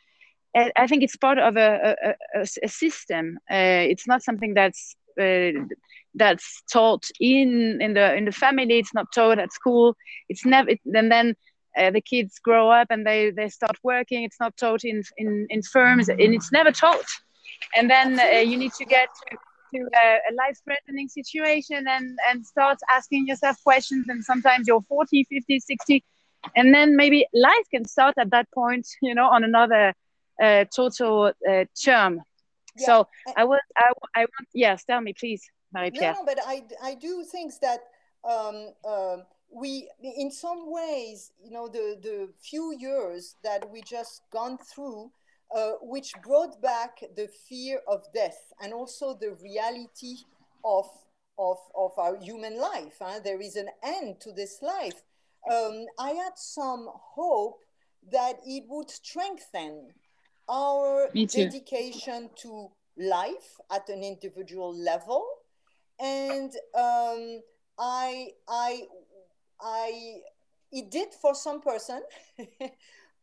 [0.75, 1.95] I think it's part of a,
[2.35, 3.39] a, a system.
[3.49, 5.51] Uh, it's not something that's uh,
[6.13, 8.79] that's taught in in the in the family.
[8.79, 9.95] It's not taught at school.
[10.27, 10.71] It's never.
[10.71, 11.35] It, and then
[11.77, 14.23] uh, the kids grow up and they, they start working.
[14.23, 17.05] It's not taught in, in, in firms and it's never taught.
[17.75, 19.09] And then uh, you need to get
[19.73, 24.05] to, a, a life threatening situation and, and start asking yourself questions.
[24.09, 26.03] And sometimes you're 40, 50, 60.
[26.55, 29.93] And then maybe life can start at that point, you know, on another
[30.41, 32.21] uh, total uh, term.
[32.77, 32.85] Yeah.
[32.85, 36.13] So I was, I, I want, yes, tell me, please, Marie-Pierre.
[36.13, 37.81] No, no, but I, I do think that
[38.23, 44.21] um, um we in some ways you know the the few years that we just
[44.31, 45.11] gone through
[45.55, 50.17] uh, which brought back the fear of death and also the reality
[50.63, 50.85] of
[51.37, 53.19] of of our human life huh?
[53.23, 55.03] there is an end to this life
[55.51, 57.59] um, i had some hope
[58.11, 59.87] that it would strengthen
[60.49, 65.25] our dedication to life at an individual level
[66.01, 67.41] and um,
[67.77, 68.83] I I
[69.61, 70.21] I
[70.71, 72.01] it did for some person,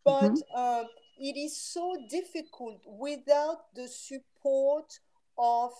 [0.05, 0.38] but mm-hmm.
[0.55, 0.85] uh,
[1.19, 4.99] it is so difficult without the support
[5.37, 5.73] of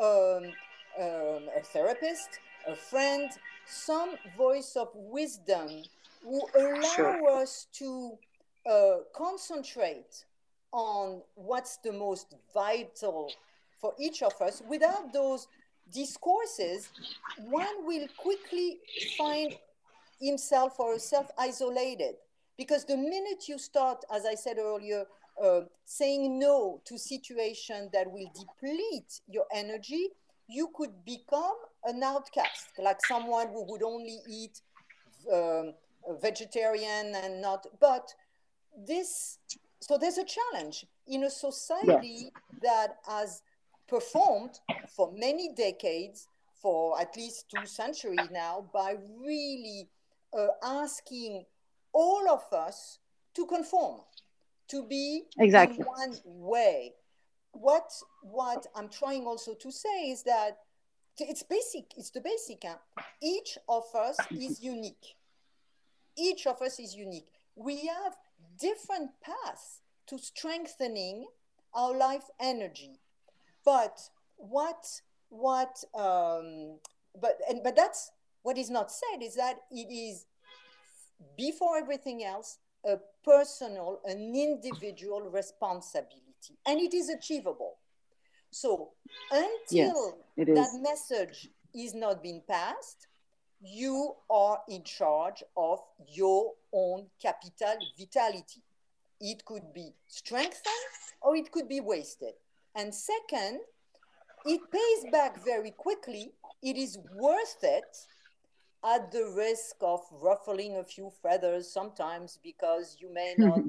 [0.00, 0.52] um,
[0.98, 3.30] um, a therapist, a friend,
[3.66, 5.82] some voice of wisdom
[6.22, 7.30] who allow sure.
[7.30, 8.12] us to
[8.70, 10.24] uh, concentrate
[10.72, 13.32] on what's the most vital
[13.80, 14.62] for each of us.
[14.68, 15.46] Without those
[15.92, 16.88] discourses,
[17.38, 18.78] one will quickly
[19.16, 19.54] find
[20.20, 22.16] himself or herself isolated.
[22.58, 25.04] Because the minute you start, as I said earlier,
[25.42, 30.08] uh, saying no to situations that will deplete your energy,
[30.48, 34.60] you could become an outcast, like someone who would only eat
[35.32, 35.72] um,
[36.20, 37.64] vegetarian and not.
[37.80, 38.12] But
[38.76, 39.38] this,
[39.80, 43.42] so there's a challenge in a society that has
[43.88, 44.58] performed
[44.96, 46.26] for many decades,
[46.60, 49.88] for at least two centuries now, by really
[50.36, 51.44] uh, asking
[51.92, 52.98] all of us
[53.34, 54.00] to conform,
[54.68, 55.78] to be exactly.
[55.80, 56.94] in one way.
[57.52, 57.90] What
[58.22, 60.58] what I'm trying also to say is that
[61.18, 61.96] it's basic.
[61.96, 62.62] It's the basic.
[62.64, 62.76] Huh?
[63.20, 65.16] Each of us is unique.
[66.16, 67.28] Each of us is unique.
[67.56, 68.16] We have
[68.60, 71.26] different paths to strengthening
[71.74, 73.00] our life energy.
[73.64, 73.98] But
[74.36, 74.86] what
[75.28, 76.78] what um,
[77.20, 78.10] but and but that's
[78.42, 80.24] what is not said is that it is,
[81.36, 87.76] before everything else, a personal, an individual responsibility, and it is achievable.
[88.50, 88.90] So
[89.30, 93.08] until yes, that message is not being passed,
[93.60, 98.62] you are in charge of your own capital vitality.
[99.20, 100.88] It could be strengthened
[101.20, 102.34] or it could be wasted.
[102.74, 103.60] And second,
[104.46, 106.32] it pays back very quickly.
[106.62, 107.96] It is worth it
[108.84, 113.60] at the risk of ruffling a few feathers sometimes because you may not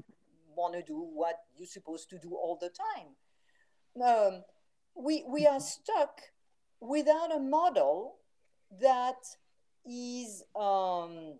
[0.55, 3.15] want to do what you're supposed to do all the time.
[4.05, 4.43] Um,
[4.95, 6.21] we, we are stuck
[6.79, 8.15] without a model
[8.81, 9.23] that
[9.85, 11.39] is um,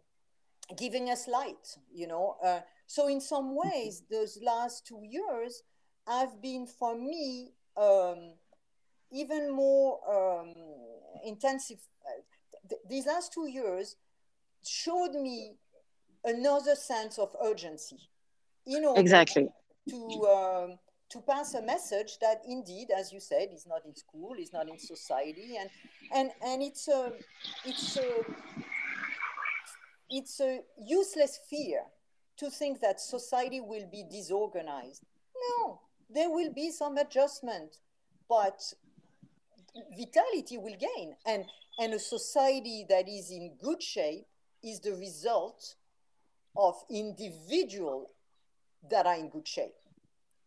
[0.77, 2.37] giving us light, you know.
[2.43, 5.63] Uh, so in some ways, those last two years
[6.07, 8.33] have been for me um,
[9.11, 10.53] even more um,
[11.23, 11.79] intensive
[12.69, 13.95] th- these last two years
[14.65, 15.55] showed me
[16.23, 17.97] another sense of urgency
[18.65, 19.47] you know exactly.
[19.89, 24.35] to um, to pass a message that indeed as you said is not in school
[24.37, 25.69] is not in society and
[26.13, 27.11] and and it's a
[27.65, 28.25] it's a
[30.09, 31.81] it's a useless fear
[32.37, 35.03] to think that society will be disorganized.
[35.49, 37.77] No there will be some adjustment
[38.27, 38.61] but
[39.97, 41.15] vitality will gain.
[41.25, 41.45] And
[41.79, 44.25] and a society that is in good shape
[44.63, 45.75] is the result
[46.57, 48.07] of individuals
[48.89, 49.75] that are in good shape.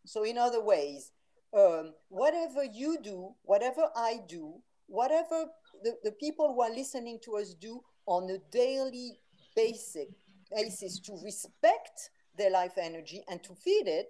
[0.04, 1.12] So, in other ways,
[1.56, 4.54] um, whatever you do, whatever I do,
[4.86, 5.46] whatever
[5.82, 9.18] the, the people who are listening to us do on a daily
[9.54, 10.08] basic
[10.54, 14.08] basis to respect their life energy and to feed it,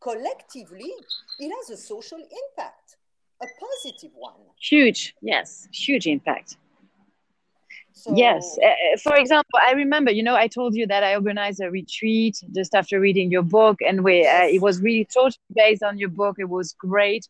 [0.00, 0.92] collectively,
[1.38, 2.96] it has a social impact,
[3.42, 4.34] a positive one.
[4.60, 6.56] Huge, yes, huge impact.
[7.94, 8.58] So, yes.
[8.64, 12.42] Uh, for example, I remember, you know, I told you that I organized a retreat
[12.54, 16.08] just after reading your book, and we uh, it was really totally based on your
[16.08, 16.36] book.
[16.38, 17.28] It was great.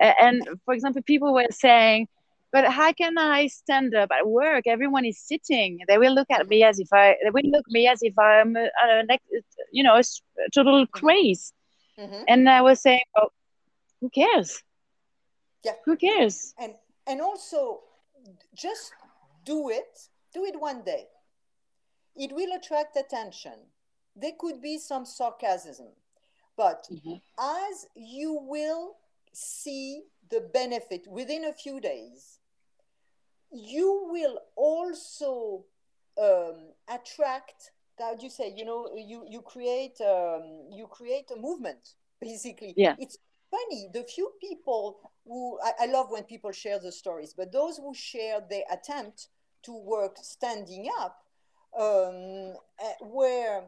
[0.00, 2.08] Uh, and for example, people were saying,
[2.52, 4.66] "But how can I stand up at work?
[4.66, 5.80] Everyone is sitting.
[5.86, 7.16] They will look at me as if I.
[7.22, 9.18] They will look at me as if I'm, a, a,
[9.72, 10.02] you know, a
[10.54, 10.98] total mm-hmm.
[10.98, 11.52] craze."
[11.98, 12.22] Mm-hmm.
[12.28, 13.28] And I was saying, "Oh,
[14.00, 14.62] who cares?
[15.64, 16.74] Yeah, who cares?" And
[17.06, 17.80] and also,
[18.54, 18.92] just
[19.44, 21.06] do it, do it one day.
[22.16, 23.54] It will attract attention.
[24.16, 25.88] There could be some sarcasm,
[26.56, 27.14] but mm-hmm.
[27.38, 28.96] as you will
[29.32, 32.38] see the benefit within a few days,
[33.52, 35.64] you will also
[36.20, 41.40] um, attract how do you say you know you you create um, you create a
[41.40, 43.18] movement basically yeah it's
[43.50, 47.76] funny the few people who I, I, love when people share the stories but those
[47.76, 49.28] who share their attempt
[49.64, 51.18] to work standing up,
[51.78, 53.64] um, eh, where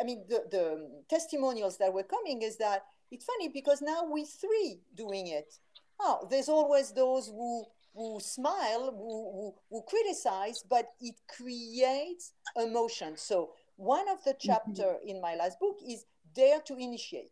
[0.00, 4.24] I mean the, the testimonials that were coming is that it's funny because now we
[4.24, 5.52] three doing it.
[6.00, 7.64] Oh, there's always those who
[7.94, 13.16] who smile, who, who, who criticize, but it creates emotion.
[13.16, 14.48] So one of the mm-hmm.
[14.48, 15.08] chapter mm-hmm.
[15.08, 17.30] in my last book is dare to initiate.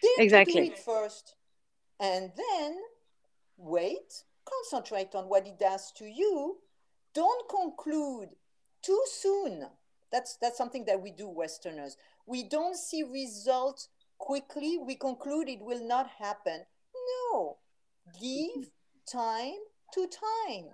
[0.00, 0.54] Dare exactly.
[0.54, 1.34] to do it first,
[2.00, 2.76] and then
[3.56, 6.58] wait, concentrate on what it does to you,
[7.14, 8.30] don't conclude
[8.82, 9.66] too soon.
[10.12, 11.96] That's, that's something that we do, Westerners.
[12.26, 13.88] We don't see results
[14.18, 14.78] quickly.
[14.78, 16.64] We conclude it will not happen.
[17.32, 17.56] No,
[18.20, 18.70] give
[19.12, 19.58] time
[19.94, 20.08] to
[20.46, 20.66] time.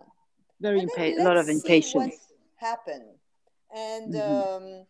[0.60, 2.14] Very impa- a lot of impatience.
[2.56, 3.16] Happen,
[3.74, 4.64] and mm-hmm.
[4.64, 4.86] um,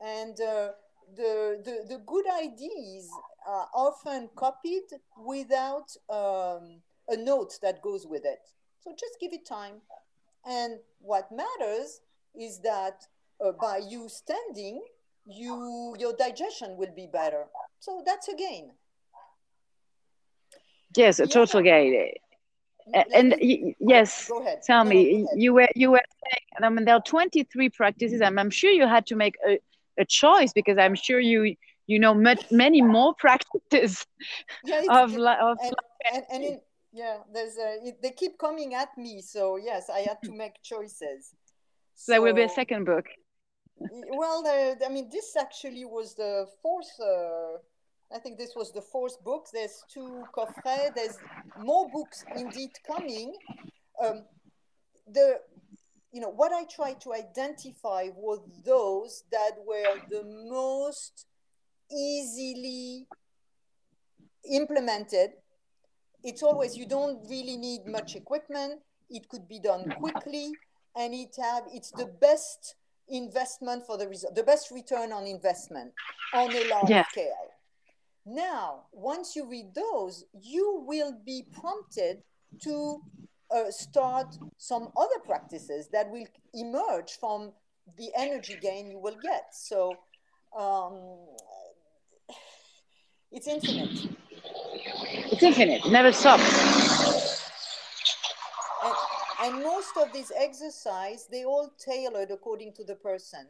[0.00, 0.70] and uh,
[1.16, 3.10] the, the the good ideas
[3.46, 4.84] are often copied
[5.16, 8.40] without um, a note that goes with it.
[8.80, 9.80] So just give it time.
[10.46, 12.00] And what matters
[12.34, 13.04] is that
[13.44, 14.82] uh, by you standing,
[15.26, 17.44] you your digestion will be better.
[17.80, 18.70] So that's a gain.
[20.96, 21.28] Yes, a yeah.
[21.28, 22.12] total gain.
[23.14, 23.34] And,
[23.78, 24.62] yes, go ahead.
[24.62, 28.38] tell no, me, you were you were saying, I mean, there are 23 practices, and
[28.38, 29.60] I'm sure you had to make a,
[29.98, 31.54] a choice because I'm sure you
[31.86, 32.14] you know
[32.50, 34.06] many more practices
[34.64, 35.74] yeah, of, of and,
[36.14, 36.60] and, and in,
[36.92, 40.62] yeah there's a it, they keep coming at me so yes i had to make
[40.62, 41.34] choices.
[41.94, 43.06] So, there will be a second book.
[43.78, 49.22] well i mean this actually was the fourth uh, i think this was the fourth
[49.24, 49.46] book.
[49.52, 51.18] There's two coffrets there's
[51.58, 53.34] more books indeed coming.
[54.02, 54.24] Um,
[55.16, 55.40] the
[56.12, 61.26] you know what i tried to identify was those that were the most
[61.92, 63.06] easily
[64.50, 65.30] implemented.
[66.24, 68.80] It's always you don't really need much equipment.
[69.10, 70.52] It could be done quickly
[70.96, 72.76] and it have it's the best
[73.08, 75.92] investment for the result the best return on investment
[76.34, 77.04] on a large yeah.
[77.08, 77.50] scale.
[78.24, 82.22] Now once you read those you will be prompted
[82.62, 83.02] to
[83.54, 87.52] uh, start some other practices that will emerge from
[87.98, 89.94] the energy gain you will get so
[90.56, 91.18] um,
[93.30, 94.08] it's infinite
[95.32, 97.42] it's infinite, never stops.
[98.84, 103.46] And, and most of these exercise, they all tailored according to the person.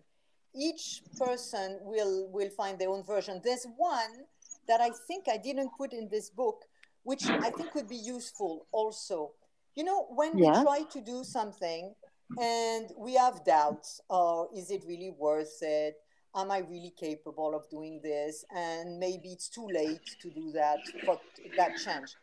[0.55, 3.41] Each person will will find their own version.
[3.43, 4.27] There's one
[4.69, 6.65] that I think I didn't put in this book,
[7.05, 9.33] which I think could be useful also.
[9.75, 10.59] You know, when yeah.
[10.59, 11.95] we try to do something
[12.41, 15.97] and we have doubts, oh, is it really worth it?
[16.35, 18.45] am I really capable of doing this?
[18.55, 21.21] And maybe it's too late to do that for
[21.57, 22.15] that change.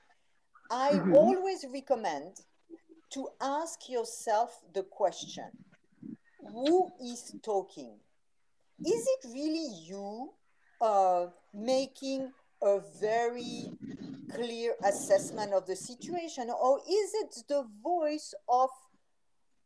[0.72, 1.14] I mm-hmm.
[1.14, 2.38] always recommend
[3.12, 5.50] to ask yourself the question
[6.42, 7.98] who is talking?
[8.86, 10.32] Is it really you
[10.82, 12.32] uh, making
[12.62, 13.72] a very
[14.34, 18.70] clear assessment of the situation, or is it the voice of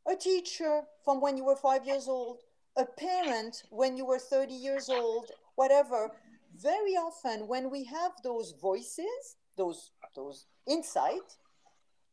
[0.07, 2.39] a teacher from when you were five years old,
[2.77, 6.11] a parent when you were 30 years old, whatever,
[6.55, 11.37] very often when we have those voices, those, those insights,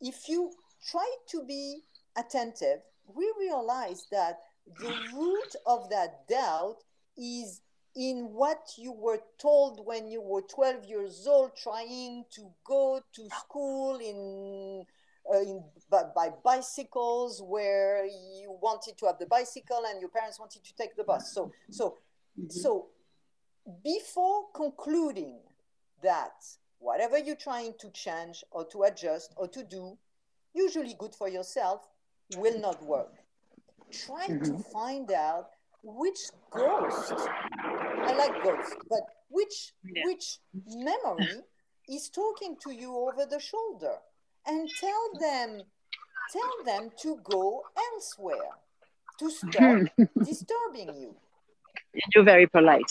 [0.01, 0.51] if you
[0.91, 1.81] try to be
[2.17, 2.81] attentive,
[3.15, 4.39] we realize that
[4.79, 6.77] the root of that doubt
[7.17, 7.61] is
[7.97, 13.29] in what you were told when you were 12 years old, trying to go to
[13.31, 14.85] school in
[15.33, 20.41] uh, in, by, by, bicycles where you wanted to have the bicycle and your parents
[20.41, 21.33] wanted to take the bus.
[21.35, 21.99] So, so,
[22.39, 22.49] mm-hmm.
[22.49, 22.87] so
[23.85, 25.39] before concluding
[26.03, 26.33] that
[26.79, 29.97] whatever you're trying to change or to adjust or to do,
[30.55, 31.87] usually good for yourself,
[32.37, 33.13] will not work.
[33.93, 34.45] Try mm-hmm.
[34.45, 35.51] to find out
[35.83, 36.19] which
[36.51, 37.13] ghost,
[38.03, 40.03] I like ghost, but which yeah.
[40.07, 41.43] which memory
[41.89, 43.97] is talking to you over the shoulder?
[44.47, 45.63] And tell them
[46.33, 48.51] tell them to go elsewhere
[49.19, 49.81] to stop
[50.25, 51.15] disturbing you.
[52.15, 52.91] You're very polite.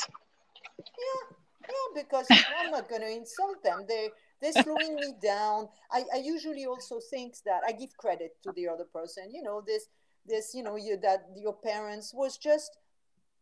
[0.77, 1.35] Yeah
[1.69, 2.27] yeah because
[2.59, 3.85] i'm not going to insult them.
[3.87, 4.09] They
[4.41, 5.67] they're slowing me down.
[5.91, 9.31] I, I usually also think that i give credit to the other person.
[9.31, 9.87] You know this
[10.25, 12.77] this you know you that your parents was just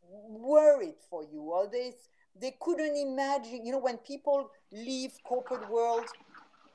[0.10, 1.94] worried for you or they
[2.40, 6.06] they couldn't imagine you know when people leave corporate world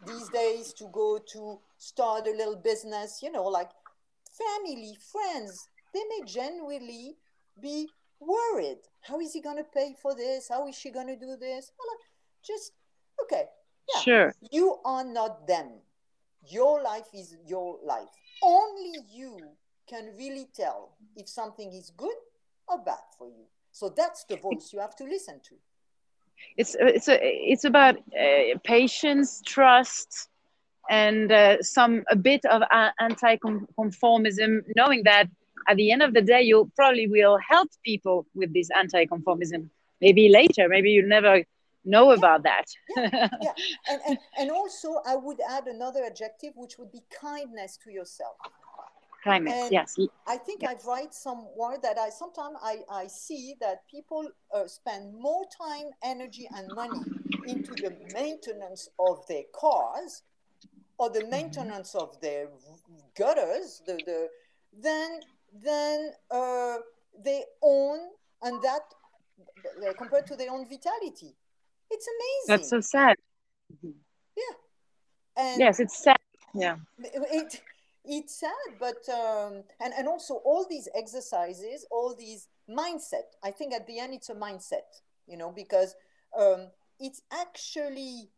[0.06, 3.70] these days to go to start a little business you know like
[4.30, 7.16] family friends they may genuinely
[7.60, 7.88] be
[8.20, 8.78] worried.
[9.02, 10.48] How is he going to pay for this?
[10.48, 11.72] How is she going to do this?
[11.78, 12.02] Well, uh,
[12.46, 12.72] just
[13.22, 13.44] okay
[13.94, 14.00] yeah.
[14.00, 14.34] sure.
[14.50, 15.80] you are not them.
[16.48, 18.08] Your life is your life.
[18.42, 19.38] Only you
[19.88, 22.14] can really tell if something is good
[22.72, 25.54] or bad for you so that's the voice you have to listen to
[26.56, 30.28] it's it's a, it's about uh, patience, trust,
[30.90, 32.62] and uh, some a bit of
[33.00, 35.28] anti-conformism, knowing that
[35.68, 39.68] at the end of the day, you probably will help people with this anti-conformism.
[40.00, 41.44] Maybe later, maybe you'll never
[41.84, 42.18] know yeah.
[42.18, 42.64] about that.
[42.96, 43.52] yeah, yeah.
[43.88, 48.36] And, and, and also, I would add another adjective, which would be kindness to yourself
[49.22, 49.96] climate and yes.
[50.26, 55.14] I think i write somewhere that i sometimes i, I see that people uh, spend
[55.14, 57.00] more time energy and money
[57.46, 60.22] into the maintenance of their cars
[60.98, 61.30] or the mm-hmm.
[61.30, 62.48] maintenance of their
[63.16, 64.28] gutters the, the
[64.80, 65.20] than
[65.64, 66.76] than uh,
[67.24, 67.98] they own
[68.42, 68.82] and that
[69.86, 71.34] uh, compared to their own vitality.
[71.90, 72.46] It's amazing.
[72.48, 73.16] that's so sad.
[73.82, 74.54] Yeah.
[75.36, 76.18] And yes it's sad.
[76.54, 76.76] Yeah.
[76.98, 77.60] it,
[78.04, 83.72] it's sad but um, and and also all these exercises all these mindset i think
[83.72, 84.88] at the end it's a mindset
[85.26, 85.94] you know because
[86.38, 88.30] um, it's actually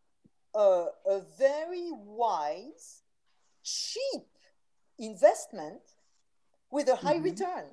[0.55, 3.03] a, a very wise
[3.63, 4.25] cheap
[4.99, 5.81] investment
[6.71, 7.25] with a high mm-hmm.
[7.25, 7.65] return.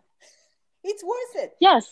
[0.84, 1.56] It's worth it.
[1.60, 1.92] Yes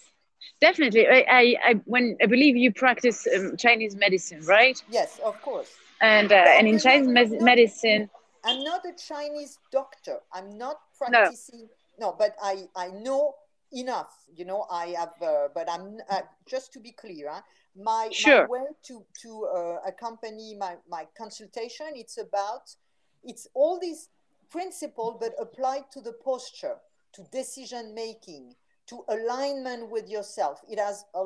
[0.62, 1.08] definitely.
[1.08, 4.82] I, I, I when i believe you practice um, chinese medicine right?
[4.90, 5.72] Yes of course.
[6.02, 8.10] And uh, and in chinese me- medicine
[8.44, 10.20] I'm not a Chinese doctor.
[10.34, 11.68] I'm not practicing.
[12.00, 13.36] No, no but I, I know
[13.74, 14.14] enough.
[14.36, 17.30] You know, I have, uh, but I'm uh, just to be clear.
[17.32, 17.42] Huh?
[17.76, 18.44] My, sure.
[18.44, 21.88] my way to to uh, accompany my my consultation.
[21.94, 22.76] It's about
[23.24, 24.10] it's all these
[24.50, 26.76] principles, but applied to the posture,
[27.14, 28.56] to decision making,
[28.88, 30.62] to alignment with yourself.
[30.68, 31.20] It has a,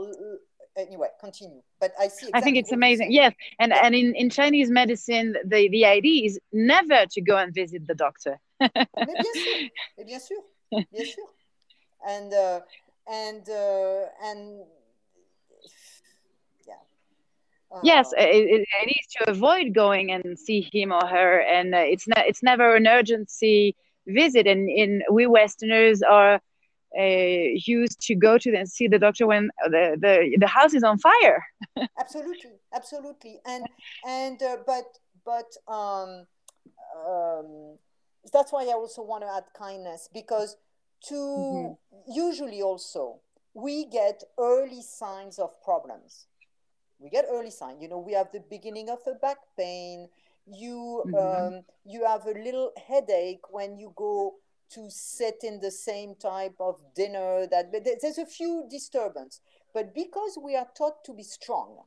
[0.77, 1.61] anyway continue.
[1.79, 3.11] But i see exactly i think it's amazing.
[3.11, 3.85] yes and yeah.
[3.85, 7.95] and in, in chinese medicine the the idea is never to go and visit the
[7.95, 8.39] doctor.
[8.59, 8.69] Mais
[9.05, 9.69] bien sûr
[10.05, 10.41] bien sûr
[10.91, 11.27] bien sûr
[12.05, 12.59] and uh,
[13.07, 14.59] and uh, and
[16.67, 16.73] yeah.
[17.71, 21.73] Uh, yes it, it, it, is to avoid going and see him or her and
[21.73, 23.75] uh, it's not it's never an urgency
[24.07, 26.41] visit and in we westerners are
[26.95, 30.97] used to go to and see the doctor when the, the, the house is on
[30.99, 31.43] fire.
[31.99, 33.65] absolutely, absolutely, and
[34.07, 34.85] and uh, but
[35.25, 36.25] but um,
[37.07, 37.77] um,
[38.31, 40.57] that's why I also want to add kindness because
[41.07, 42.11] to mm-hmm.
[42.11, 43.19] usually also
[43.53, 46.27] we get early signs of problems.
[46.99, 47.81] We get early sign.
[47.81, 50.07] You know, we have the beginning of a back pain.
[50.45, 51.55] You mm-hmm.
[51.55, 54.35] um, you have a little headache when you go
[54.73, 59.41] to sit in the same type of dinner that but there's a few disturbance
[59.73, 61.77] but because we are taught to be strong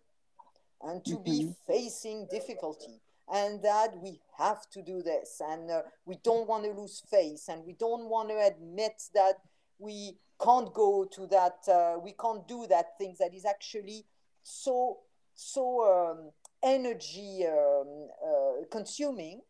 [0.82, 1.24] and to mm-hmm.
[1.24, 3.00] be facing difficulty
[3.32, 7.48] and that we have to do this and uh, we don't want to lose face
[7.48, 9.34] and we don't want to admit that
[9.78, 14.04] we can't go to that uh, we can't do that thing that is actually
[14.42, 14.98] so
[15.34, 16.30] so um,
[16.62, 19.40] energy um, uh, consuming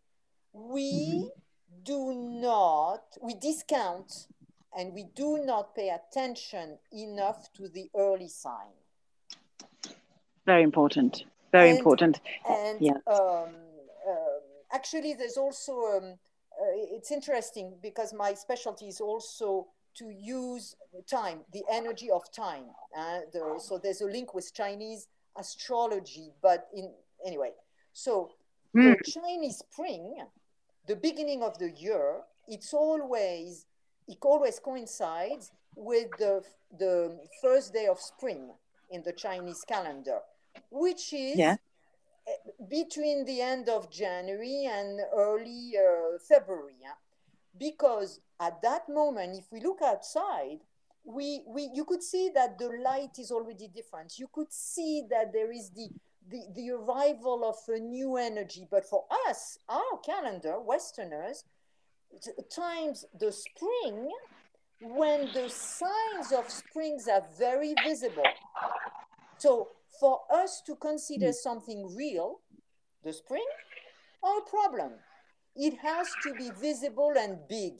[0.52, 1.28] we mm-hmm
[1.84, 4.26] do not, we discount
[4.76, 8.74] and we do not pay attention enough to the early sign.
[10.44, 11.24] Very important.
[11.52, 12.20] Very and, important.
[12.48, 12.92] And yeah.
[13.06, 13.54] Um,
[14.08, 14.14] uh,
[14.72, 16.04] actually, there's also, um,
[16.60, 20.76] uh, it's interesting because my specialty is also to use
[21.10, 22.64] time, the energy of time.
[22.96, 25.08] Uh, the, so there's a link with Chinese
[25.38, 26.92] astrology, but in
[27.24, 27.52] anyway,
[27.92, 28.30] so
[28.76, 28.94] mm.
[28.96, 30.16] the Chinese spring
[30.86, 33.66] the beginning of the year, it's always,
[34.08, 36.42] it always coincides with the,
[36.78, 38.50] the first day of spring
[38.90, 40.20] in the Chinese calendar,
[40.70, 41.56] which is yeah.
[42.68, 46.74] Between the end of January and early uh, February.
[47.56, 50.58] Because at that moment, if we look outside,
[51.04, 54.18] we, we, you could see that the light is already different.
[54.18, 55.88] You could see that there is the,
[56.28, 58.66] the, the arrival of a new energy.
[58.70, 61.44] But for us, our calendar, Westerners,
[62.54, 64.10] times the spring
[64.80, 68.24] when the signs of springs are very visible.
[69.38, 69.68] So
[70.00, 71.32] for us to consider hmm.
[71.32, 72.40] something real,
[73.02, 73.46] the spring,
[74.24, 74.92] a problem,
[75.54, 77.78] it has to be visible and big.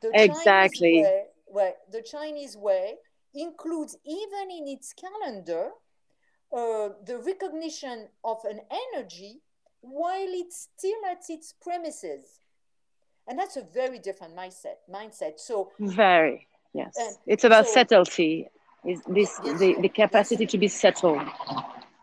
[0.00, 1.02] The exactly.
[1.02, 2.94] Chinese way, well, the Chinese way
[3.34, 5.70] includes even in its calendar
[6.52, 8.60] uh, the recognition of an
[8.94, 9.40] energy
[9.80, 12.40] while it's still at its premises.
[13.26, 15.38] And that's a very different mindset mindset.
[15.38, 17.18] So very yes.
[17.26, 18.48] it's about so, subtlety
[18.86, 20.52] is this yes, the, the capacity yes.
[20.52, 21.20] to be settled.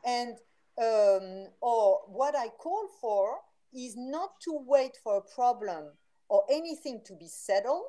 [0.05, 0.35] And
[0.77, 3.37] um, or what i call for
[3.73, 5.85] is not to wait for a problem
[6.29, 7.85] or anything to be settled.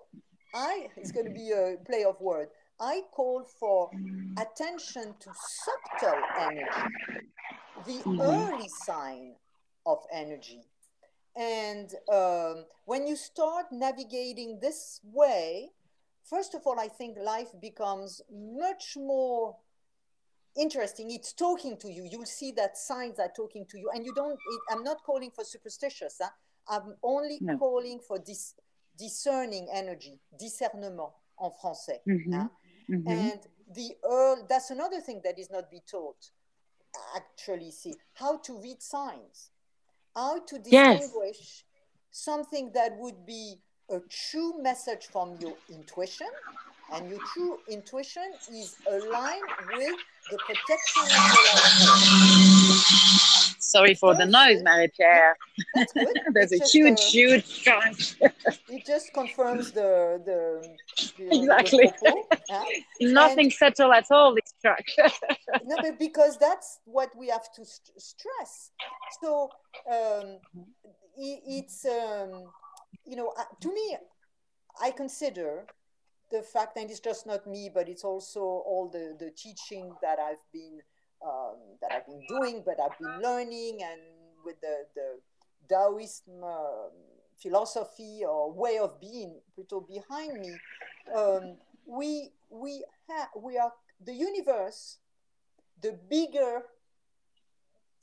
[0.55, 2.49] I it's going to be a play of word
[2.81, 3.91] i call for
[4.39, 6.95] attention to subtle energy
[7.87, 8.21] the mm-hmm.
[8.21, 9.35] early sign
[9.87, 10.63] of energy
[11.37, 15.69] and um, when you start navigating this way,
[16.25, 19.57] first of all, I think life becomes much more
[20.59, 21.11] interesting.
[21.11, 22.09] It's talking to you.
[22.11, 23.91] You'll see that signs are talking to you.
[23.95, 26.21] And you don't, it, I'm not calling for superstitious.
[26.23, 26.31] Huh?
[26.69, 27.59] I'm only no.
[27.59, 28.55] calling for this
[28.99, 32.01] discerning energy, discernement en français.
[32.09, 32.47] Mm-hmm.
[32.91, 33.09] Mm-hmm.
[33.09, 33.41] And
[33.75, 36.31] the early, that's another thing that is not be taught
[37.15, 39.51] actually see how to read signs
[40.15, 41.65] how to distinguish yes.
[42.11, 43.57] something that would be
[43.91, 46.27] a true message from your intuition
[46.95, 49.43] and your true intuition is aligned
[49.77, 49.99] with
[50.31, 51.45] the protection of your
[52.75, 53.36] life.
[53.67, 55.37] Sorry for the noise, Marie Pierre.
[56.33, 57.99] There's it's a huge, a, huge trunk.
[58.69, 60.41] it just confirms the the,
[61.19, 61.93] the exactly.
[62.01, 62.83] The?
[63.13, 64.37] Nothing and, settled at all.
[64.37, 64.85] This truck.
[65.65, 68.71] no, but because that's what we have to st- stress.
[69.21, 69.51] So
[69.91, 70.39] um,
[71.17, 72.45] it, it's um,
[73.05, 73.97] you know uh, to me,
[74.81, 75.67] I consider
[76.31, 80.21] the fact, and it's just not me, but it's also all the, the teaching that
[80.21, 80.79] I've been
[81.25, 84.01] um, that I've been doing, but I've been learning, and
[84.45, 85.21] with the the
[85.69, 86.91] Taoism uh,
[87.41, 90.57] philosophy or way of being, plutôt behind me,
[91.15, 91.57] um,
[91.87, 93.73] we we have we are
[94.05, 94.99] the universe,
[95.81, 96.63] the bigger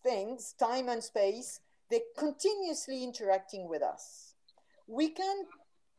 [0.04, 4.36] things, time and space, they're continuously interacting with us.
[4.88, 5.46] We can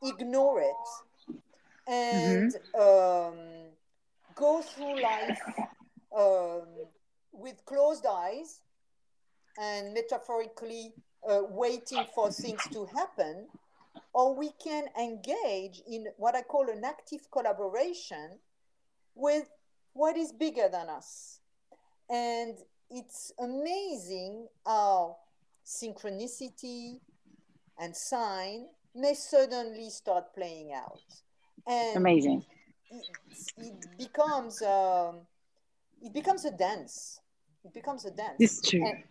[0.03, 1.41] ignore it
[1.87, 3.33] and mm-hmm.
[3.33, 3.39] um,
[4.35, 5.41] go through life
[6.17, 6.67] um,
[7.35, 8.61] with closed eyes
[9.61, 10.95] and metaphorically
[11.29, 13.47] uh, waiting for things to happen,
[14.13, 18.39] or we can engage in what I call an active collaboration
[19.15, 19.49] with
[19.93, 21.41] what is bigger than us.
[22.11, 22.59] And
[22.91, 25.17] it's amazing how
[25.65, 27.01] synchronicity
[27.79, 31.01] and sign may suddenly start playing out.
[31.67, 32.45] And Amazing.
[32.91, 33.07] It,
[33.57, 35.21] it becomes um,
[36.03, 37.21] it becomes a dance.
[37.65, 38.37] It becomes a dance.
[38.39, 38.85] It's true.
[38.85, 39.05] And,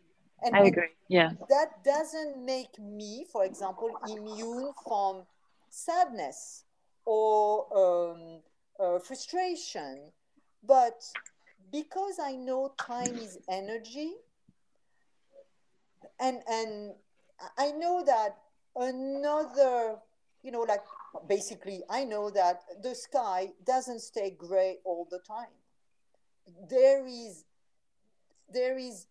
[0.44, 0.90] and, I agree.
[1.08, 1.32] Yeah.
[1.50, 5.24] That doesn't make me, for example, immune from
[5.70, 6.66] sadness
[7.06, 8.42] or um,
[8.80, 10.12] uh, frustration,
[10.64, 11.04] but
[11.72, 14.14] because I know time is energy,
[16.20, 16.94] and and
[17.58, 18.38] I know that
[18.76, 19.98] another,
[20.44, 20.84] you know, like
[21.28, 25.54] basically i know that the sky doesn't stay gray all the time
[26.70, 27.46] there is
[28.52, 29.08] there is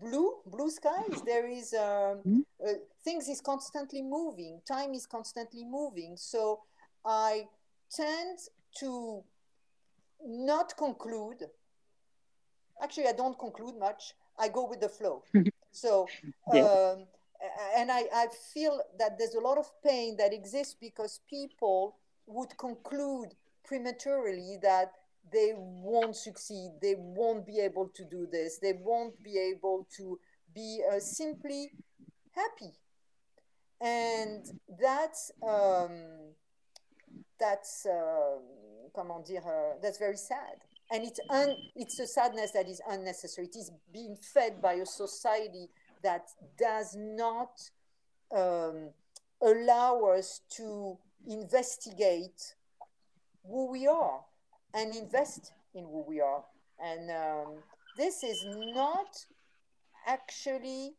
[0.00, 1.22] blue blue skies.
[1.24, 2.40] There is um, mm-hmm.
[2.64, 2.72] uh,
[3.04, 4.60] things is constantly moving.
[4.66, 6.16] Time is constantly moving.
[6.16, 6.60] So
[7.04, 7.46] i
[7.90, 8.38] tend
[8.80, 9.22] to
[10.24, 11.44] not conclude.
[12.82, 14.14] Actually i don't conclude much.
[14.38, 15.22] I go with the flow.
[15.72, 16.08] So
[16.52, 16.62] yeah.
[16.62, 17.06] um,
[17.76, 22.56] and I, I feel that there's a lot of pain that exists because people would
[22.58, 23.34] conclude
[23.64, 24.92] prematurely that
[25.32, 30.18] they won't succeed, they won't be able to do this, they won't be able to
[30.54, 31.72] be uh, simply
[32.32, 32.72] happy.
[33.80, 34.44] And
[34.80, 36.34] that's, um,
[37.38, 38.38] that's, uh,
[38.94, 40.58] comment dire, uh, that's very sad.
[40.92, 43.46] And it's, un- it's a sadness that is unnecessary.
[43.46, 45.68] It is being fed by a society
[46.02, 46.26] that
[46.58, 47.60] does not
[48.36, 48.90] um,
[49.40, 50.98] allow us to
[51.28, 52.54] investigate
[53.46, 54.20] who we are
[54.74, 56.44] and invest in who we are.
[56.82, 57.48] And um,
[57.96, 59.26] this is not
[60.06, 60.94] actually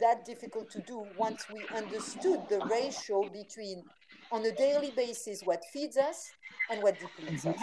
[0.00, 3.84] that difficult to do once we understood the ratio between,
[4.30, 6.32] on a daily basis, what feeds us
[6.70, 7.60] and what depletes us.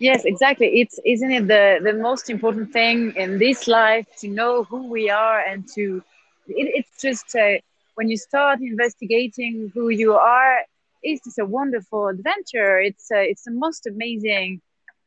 [0.00, 0.80] Yes, exactly.
[0.80, 5.08] It's isn't it the the most important thing in this life to know who we
[5.08, 6.02] are and to
[6.48, 7.58] it, it's just uh,
[7.94, 10.58] when you start investigating who you are,
[11.04, 12.80] it's just a wonderful adventure.
[12.80, 14.60] It's uh, it's the most amazing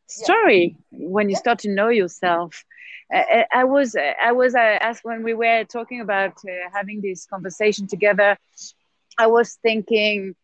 [0.08, 1.08] story yeah.
[1.10, 1.40] when you yeah.
[1.40, 2.64] start to know yourself.
[3.14, 7.26] Uh, I was I was uh, asked when we were talking about uh, having this
[7.26, 8.38] conversation together.
[9.18, 10.36] I was thinking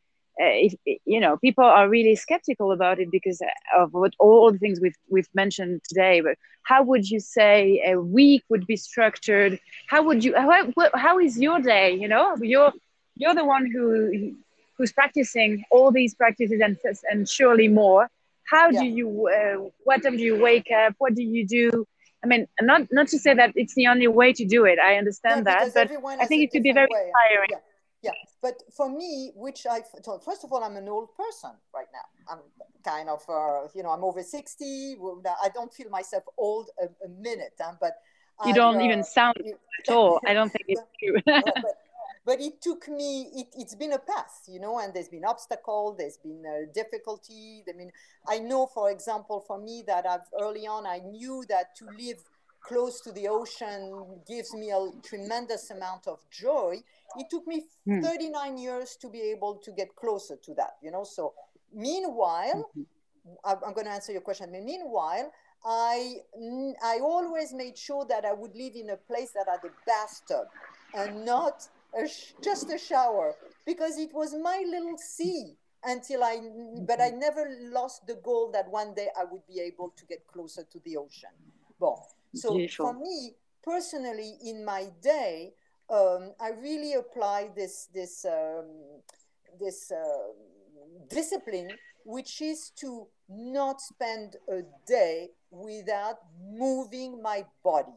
[0.42, 0.74] uh, if
[1.06, 3.42] you know people are really skeptical about it because
[3.78, 8.00] of what all the things we've we've mentioned today but how would you say a
[8.00, 12.74] week would be structured how would you how, how is your day you know you're
[13.16, 14.36] you're the one who
[14.78, 16.78] who's practicing all these practices and
[17.12, 18.10] and surely more
[18.46, 18.80] how yeah.
[18.82, 21.86] do you uh, what time do you wake up what do you do
[22.24, 24.80] I mean, not not to say that it's the only way to do it.
[24.80, 27.12] I understand yeah, that, but I think it could be very way.
[27.12, 27.50] inspiring.
[27.52, 27.58] Yeah
[28.04, 28.12] yeah
[28.42, 29.80] but for me which i
[30.24, 32.40] first of all i'm an old person right now i'm
[32.84, 34.98] kind of uh, you know i'm over 60
[35.42, 37.74] i don't feel myself old a, a minute huh?
[37.80, 37.94] but
[38.46, 41.78] you I, don't uh, even sound at all i don't think it's true but,
[42.26, 45.96] but, it took me it, it's been a path you know and there's been obstacle
[45.98, 47.92] there's been uh, difficulty i mean
[48.28, 52.18] i know for example for me that i've early on i knew that to live
[52.64, 56.76] close to the ocean gives me a tremendous amount of joy
[57.18, 58.02] it took me mm.
[58.02, 61.34] 39 years to be able to get closer to that you know so
[61.74, 62.84] meanwhile mm-hmm.
[63.46, 65.32] i'm going to answer your question meanwhile
[65.66, 66.16] i
[66.84, 70.48] i always made sure that i would live in a place that had a bathtub
[70.96, 71.68] and not
[71.98, 72.08] a
[72.44, 73.36] just a shower
[73.66, 76.40] because it was my little sea until i
[76.88, 80.26] but i never lost the goal that one day i would be able to get
[80.28, 81.30] closer to the ocean
[81.80, 82.88] well so Beautiful.
[82.88, 85.54] for me personally in my day
[85.90, 89.02] um, I really apply this this um,
[89.60, 90.34] this uh,
[91.10, 91.70] discipline,
[92.06, 97.92] which is to not spend a day without moving my body.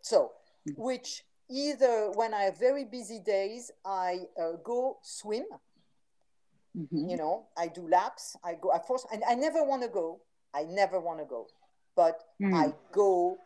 [0.00, 0.32] So,
[0.76, 5.44] which either when I have very busy days, I uh, go swim.
[6.76, 7.08] Mm-hmm.
[7.10, 8.36] You know, I do laps.
[8.42, 8.72] I go.
[8.72, 10.20] I force, and I never want to go.
[10.54, 11.46] I never want to go,
[11.94, 12.54] but mm.
[12.54, 13.38] I go.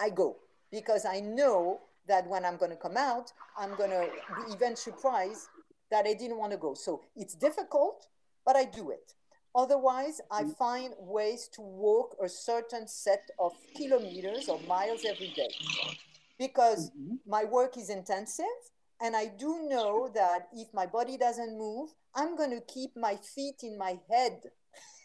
[0.00, 0.36] I go
[0.70, 4.74] because I know that when I'm going to come out, I'm going to be even
[4.74, 5.46] surprised
[5.90, 6.74] that I didn't want to go.
[6.74, 8.06] So it's difficult,
[8.44, 9.14] but I do it.
[9.54, 10.50] Otherwise, I mm-hmm.
[10.52, 15.50] find ways to walk a certain set of kilometers or miles every day
[16.44, 17.16] because mm-hmm.
[17.26, 18.58] my work is intensive.
[19.00, 23.16] And I do know that if my body doesn't move, I'm going to keep my
[23.34, 24.40] feet in my head.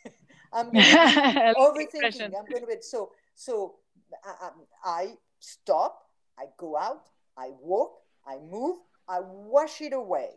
[0.53, 2.33] I'm going to overthinking.
[2.37, 3.75] I'm going to be so so.
[4.23, 4.49] I,
[4.85, 6.07] I stop
[6.37, 7.93] I go out, I walk,
[8.27, 8.77] I move,
[9.09, 10.29] I wash it away.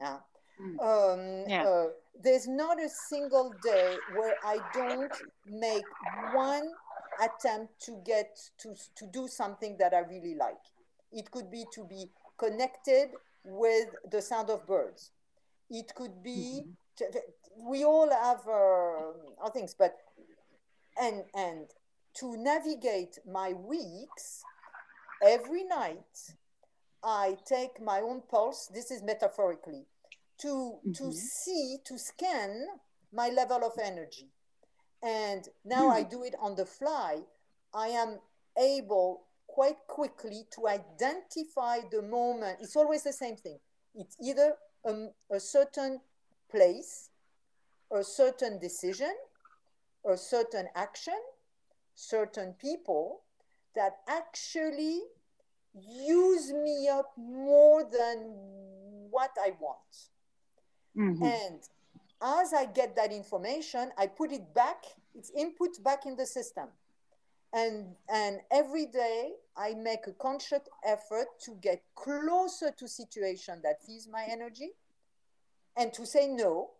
[0.00, 0.18] Yeah.
[0.60, 0.80] Mm.
[0.80, 1.64] Um, yeah.
[1.64, 1.86] Uh,
[2.22, 5.12] there's not a single day where I don't
[5.46, 5.84] make
[6.34, 6.68] one
[7.24, 10.64] attempt to get to, to do something that I really like.
[11.12, 13.10] It could be to be connected
[13.44, 15.10] with the sound of birds.
[15.70, 17.12] It could be, mm-hmm.
[17.12, 17.20] to,
[17.58, 19.96] we all have uh, things, but,
[21.00, 21.66] and, and
[22.14, 24.42] to navigate my weeks,
[25.22, 26.34] every night
[27.02, 29.86] I take my own pulse, this is metaphorically,
[30.40, 30.92] to, mm-hmm.
[30.92, 32.66] to see, to scan
[33.12, 34.28] my level of energy.
[35.02, 35.92] And now mm.
[35.92, 37.20] I do it on the fly.
[37.74, 38.20] I am
[38.58, 42.58] able quite quickly to identify the moment.
[42.60, 43.58] It's always the same thing.
[43.94, 46.00] It's either a, a certain
[46.50, 47.10] place,
[47.94, 49.12] a certain decision,
[50.08, 51.18] a certain action,
[51.94, 53.22] certain people,
[53.74, 55.00] that actually
[55.74, 58.34] use me up more than
[59.10, 59.78] what I want.
[60.96, 61.24] Mm-hmm.
[61.24, 61.60] And
[62.22, 66.68] as I get that information, I put it back, it's input back in the system.
[67.52, 73.82] And, and every day I make a conscious effort to get closer to situation that
[73.86, 74.70] feeds my energy
[75.76, 76.70] and to say no.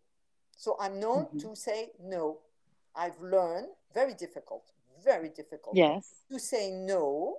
[0.57, 1.39] So I'm known mm-hmm.
[1.51, 2.39] to say no.
[2.95, 4.65] I've learned, very difficult,
[5.05, 5.77] very difficult.
[5.77, 6.09] Yes.
[6.31, 7.39] To say no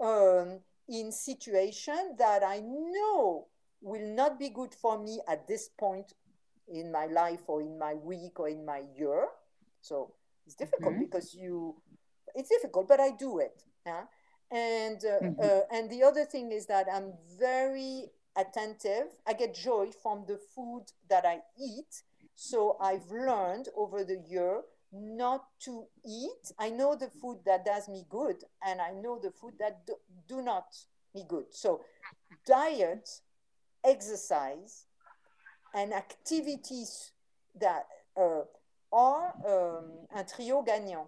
[0.00, 3.46] um, in situation that I know
[3.80, 6.12] will not be good for me at this point
[6.68, 9.26] in my life or in my week or in my year.
[9.80, 10.14] So
[10.46, 11.04] it's difficult mm-hmm.
[11.04, 11.76] because you,
[12.34, 13.62] it's difficult, but I do it.
[13.84, 14.04] Yeah?
[14.50, 15.40] And uh, mm-hmm.
[15.40, 18.06] uh, and the other thing is that I'm very
[18.36, 19.06] attentive.
[19.26, 22.02] I get joy from the food that I eat.
[22.34, 24.60] So I've learned over the year
[24.92, 26.52] not to eat.
[26.58, 29.94] I know the food that does me good, and I know the food that do,
[30.28, 30.66] do not
[31.14, 31.46] me good.
[31.50, 31.80] So
[32.46, 33.08] diet,
[33.84, 34.84] exercise,
[35.76, 37.12] and activities
[37.60, 38.42] that uh,
[38.92, 41.06] are um, un trio gagnant,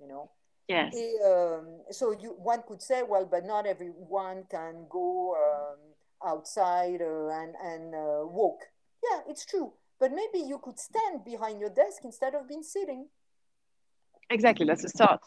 [0.00, 0.30] you know.
[0.68, 0.94] Yes.
[0.94, 7.00] Et, um, so you, one could say, well, but not everyone can go um, outside
[7.00, 8.60] uh, and, and uh, walk.
[9.02, 9.72] Yeah, it's true.
[9.98, 13.06] But maybe you could stand behind your desk instead of being sitting.
[14.28, 15.20] Exactly, that's a start.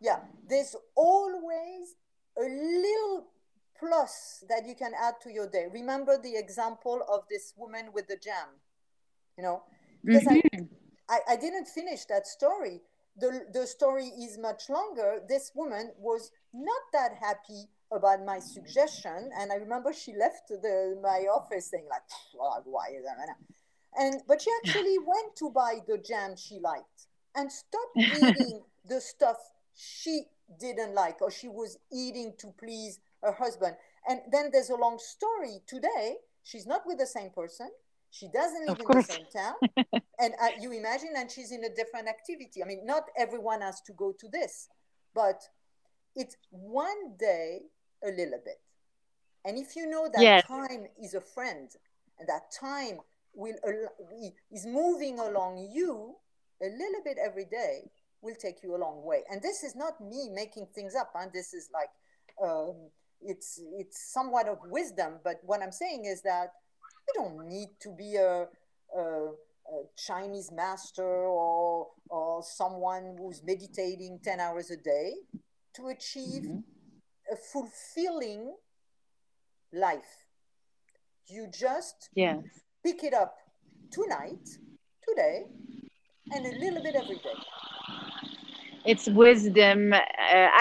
[0.00, 1.94] Yeah, there's always
[2.36, 3.26] a little
[3.78, 5.66] plus that you can add to your day.
[5.72, 8.48] Remember the example of this woman with the jam,
[9.36, 9.62] you know,
[10.04, 10.64] because mm-hmm.
[11.08, 12.80] I, I, I didn't finish that story.
[13.18, 15.20] The, the story is much longer.
[15.28, 20.98] This woman was not that happy about my suggestion, and I remember she left the
[21.02, 22.02] my office saying like,
[22.38, 23.34] oh, "Why is that?"
[23.98, 29.00] And but she actually went to buy the jam she liked and stopped eating the
[29.00, 29.36] stuff
[29.74, 30.24] she
[30.60, 33.76] didn't like or she was eating to please her husband.
[34.08, 35.60] And then there's a long story.
[35.66, 37.68] Today, she's not with the same person.
[38.10, 39.54] She doesn't live in the same town.
[40.18, 42.62] and uh, you imagine, and she's in a different activity.
[42.62, 44.68] I mean, not everyone has to go to this,
[45.14, 45.42] but
[46.16, 47.60] it's one day
[48.02, 48.60] a little bit.
[49.44, 50.46] And if you know that yes.
[50.46, 51.70] time is a friend
[52.18, 52.98] and that time
[53.34, 53.54] will
[54.50, 56.16] is moving along you
[56.62, 57.90] a little bit every day
[58.20, 59.22] will take you a long way.
[59.30, 61.12] And this is not me making things up.
[61.14, 61.90] And this is like
[62.42, 62.74] um,
[63.22, 65.14] it's it's somewhat of wisdom.
[65.24, 66.52] But what I'm saying is that
[67.06, 68.46] you don't need to be a,
[68.96, 75.14] a, a Chinese master or or someone who's meditating ten hours a day
[75.74, 77.32] to achieve mm-hmm.
[77.32, 78.54] a fulfilling
[79.72, 80.26] life.
[81.26, 82.42] You just yes.
[82.84, 83.36] pick it up
[83.90, 84.48] tonight,
[85.06, 85.44] today,
[86.32, 87.38] and a little bit every day
[88.88, 89.98] it's wisdom, uh,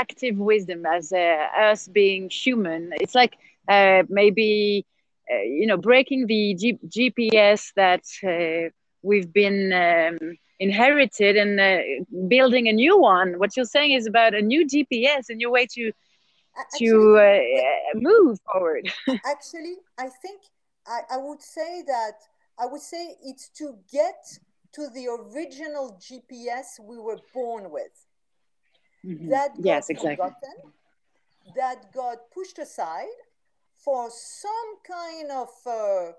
[0.04, 2.92] active wisdom as uh, us being human.
[3.00, 3.36] It's like
[3.70, 4.86] uh, maybe
[5.32, 8.70] uh, you know breaking the G GPS that uh,
[9.02, 10.18] we've been um,
[10.60, 11.80] inherited and uh,
[12.28, 13.40] building a new one.
[13.40, 15.94] What you're saying is about a new GPS, a new way to
[16.58, 17.64] actually, to
[17.96, 18.92] move forward.
[19.26, 20.42] actually, I think
[20.86, 22.18] I, I would say that
[22.60, 24.20] I would say it's to get
[24.74, 28.07] to the original GPS we were born with
[29.06, 29.30] mm-hmm.
[29.30, 30.30] that got yes, exactly.
[31.56, 33.06] that got pushed aside
[33.76, 34.52] for some
[34.86, 36.12] kind of uh,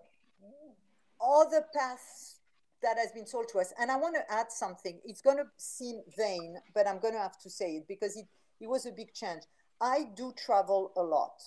[1.20, 2.38] other path
[2.82, 3.72] that has been sold to us.
[3.80, 5.00] And I want to add something.
[5.04, 8.26] It's going to seem vain, but I'm going to have to say it because it,
[8.60, 9.42] it was a big change.
[9.80, 11.42] I do travel a lot.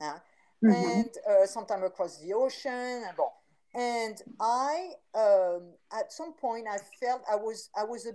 [0.00, 0.70] Mm-hmm.
[0.70, 2.72] And uh, sometimes across the ocean.
[2.72, 3.28] And, bon.
[3.74, 8.12] and I, um, at some point, I felt I was, I was, a,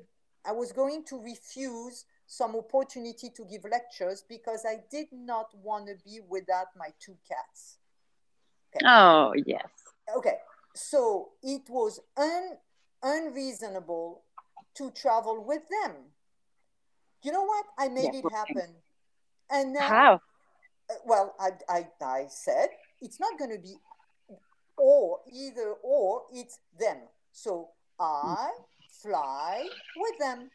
[0.47, 5.87] I was going to refuse some opportunity to give lectures because I did not want
[5.87, 7.79] to be without my two cats.
[8.75, 8.85] Okay.
[8.87, 9.65] Oh, yes.
[10.15, 10.35] Okay.
[10.75, 12.57] So it was un,
[13.01, 14.21] unreasonable
[14.75, 15.95] to travel with them.
[17.23, 17.65] You know what?
[17.79, 18.21] I made yeah.
[18.23, 18.75] it happen.
[19.49, 20.21] And now, How?
[20.87, 22.69] Uh, well, I, I, I said
[23.01, 23.75] it's not going to be
[24.77, 26.97] or either or, it's them.
[27.31, 27.69] So
[27.99, 28.51] I
[29.01, 29.67] fly
[29.97, 30.51] with them.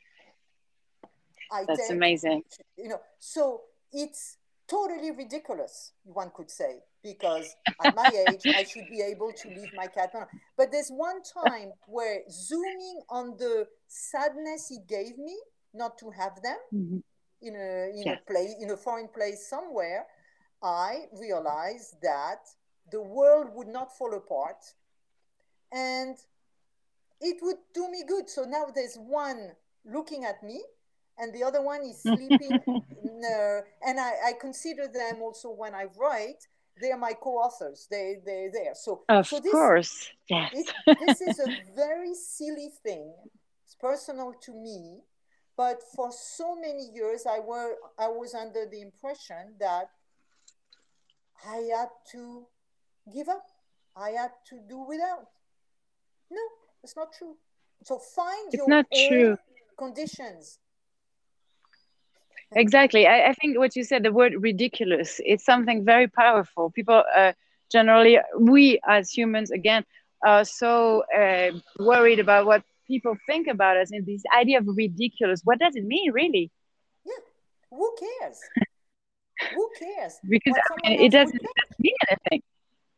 [1.55, 2.43] I That's amazing.
[2.77, 4.39] You know, so it's
[4.69, 9.71] totally ridiculous, one could say, because at my age, I should be able to leave
[9.75, 10.13] my cat.
[10.57, 15.37] But there's one time where zooming on the sadness it gave me
[15.73, 16.99] not to have them mm-hmm.
[17.43, 18.19] in a in yes.
[18.21, 20.07] a place in a foreign place somewhere,
[20.63, 22.41] I realized that
[22.91, 24.63] the world would not fall apart,
[25.73, 26.17] and
[27.21, 28.29] it would do me good.
[28.29, 29.53] So now there's one
[29.85, 30.63] looking at me
[31.19, 32.61] and the other one is sleeping.
[33.05, 36.47] no, and I, I consider them also when I write.
[36.81, 37.87] They are my co-authors.
[37.89, 38.75] They they're there.
[38.75, 40.53] So of so this, course, yes.
[40.53, 43.15] It, this is a very silly thing.
[43.65, 44.99] It's personal to me,
[45.57, 49.91] but for so many years, I were I was under the impression that
[51.47, 52.47] I had to
[53.13, 53.47] give up.
[53.97, 55.29] I had to do without.
[56.29, 56.43] No,
[56.83, 57.37] it's not true.
[57.85, 59.37] So find it's your not true.
[59.79, 60.59] conditions
[62.55, 63.07] exactly.
[63.07, 66.71] I, I, think what you said the word ridiculous it's something very powerful.
[66.71, 67.33] People uh,
[67.71, 69.85] generally we as humans again
[70.25, 75.41] are so uh, worried about what people think about us and this idea of ridiculous.
[75.45, 76.51] What does it mean really?
[77.05, 77.13] Yeah.
[77.71, 78.39] Who cares?
[79.55, 80.19] Who cares?
[80.29, 82.43] Because I mean, it doesn't, doesn't mean anything.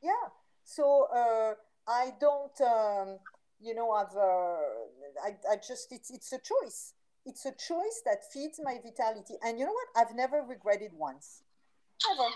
[0.02, 0.26] Yeah.
[0.64, 1.54] So uh,
[1.88, 3.18] I don't, um,
[3.60, 6.92] you know, I've, uh, I, I just, it's, it's a choice.
[7.26, 9.34] It's a choice that feeds my vitality.
[9.42, 9.88] And you know what?
[9.96, 11.42] I've never regretted once.
[12.12, 12.28] Ever.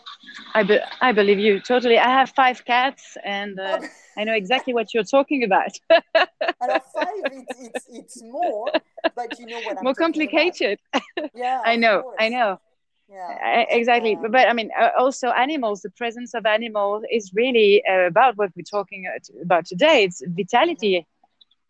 [0.54, 1.96] I, be- I believe you totally.
[1.98, 3.80] I have five cats and uh,
[4.18, 5.70] I know exactly what you're talking about.
[5.90, 8.66] and five, it's, it's, it's more,
[9.14, 10.80] but you know what I'm More complicated.
[11.34, 11.60] Yeah.
[11.64, 12.58] I know, I know.
[13.08, 13.64] Yeah.
[13.70, 14.16] exactly.
[14.16, 18.36] but, but I mean, uh, also animals, the presence of animals is really uh, about
[18.38, 19.06] what we're talking
[19.42, 20.04] about today.
[20.04, 20.94] It's vitality.
[20.94, 21.19] Mm-hmm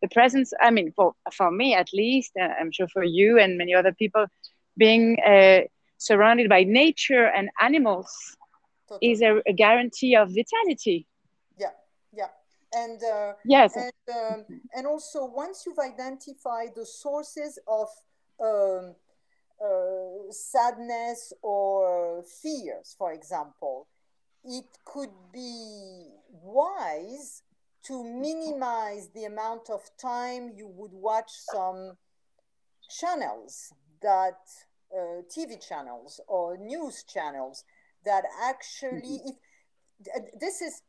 [0.02, 3.58] the presence i mean for for me at least uh, i'm sure for you and
[3.58, 4.26] many other people
[4.76, 5.60] being uh,
[5.98, 8.36] surrounded by nature and animals
[8.88, 9.12] totally.
[9.12, 11.06] is a, a, guarantee of vitality.
[11.58, 11.72] Yeah
[12.12, 12.28] yeah.
[12.72, 13.76] And uh, yes.
[13.76, 14.44] and, um,
[14.74, 17.88] and also once you've identified the sources of
[18.40, 18.94] um,
[19.62, 23.86] uh, sadness or fears for example
[24.44, 27.42] it could be wise
[27.90, 31.96] to minimize the amount of time you would watch some
[32.88, 34.38] channels that
[34.94, 37.64] uh, TV channels or news channels
[38.04, 39.30] that actually, mm-hmm.
[40.14, 40.82] if this is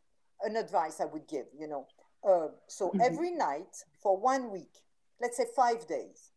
[0.43, 1.87] an advice I would give, you know.
[2.23, 3.01] Uh, so mm-hmm.
[3.01, 4.83] every night for one week,
[5.19, 6.29] let's say five days,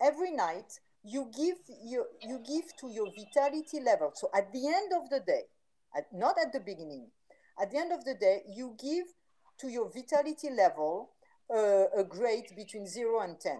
[0.00, 4.12] every night you give you you give to your vitality level.
[4.14, 5.42] So at the end of the day,
[5.94, 7.08] at, not at the beginning,
[7.60, 9.04] at the end of the day, you give
[9.60, 11.10] to your vitality level
[11.54, 13.58] uh, a grade between 0 and 10,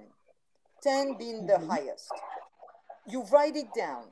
[0.83, 1.71] 10 being the mm-hmm.
[1.71, 2.13] highest.
[3.09, 4.05] You write it down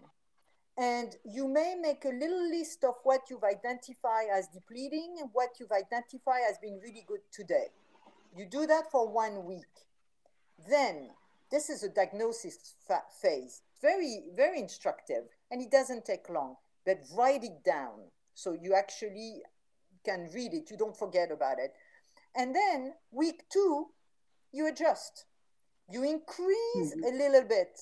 [0.78, 5.51] and you may make a little list of what you've identified as depleting and what
[5.59, 7.68] you've identified as being really good today.
[8.37, 9.64] You do that for one week.
[10.68, 11.11] Then,
[11.51, 12.74] this is a diagnosis
[13.22, 13.62] phase.
[13.80, 18.11] Very, very instructive, and it doesn't take long, but write it down.
[18.34, 19.43] So you actually
[20.07, 21.73] can read it, you don't forget about it.
[22.35, 23.87] And then week two,
[24.53, 25.25] you adjust.
[25.91, 27.05] You increase mm-hmm.
[27.05, 27.81] a little bit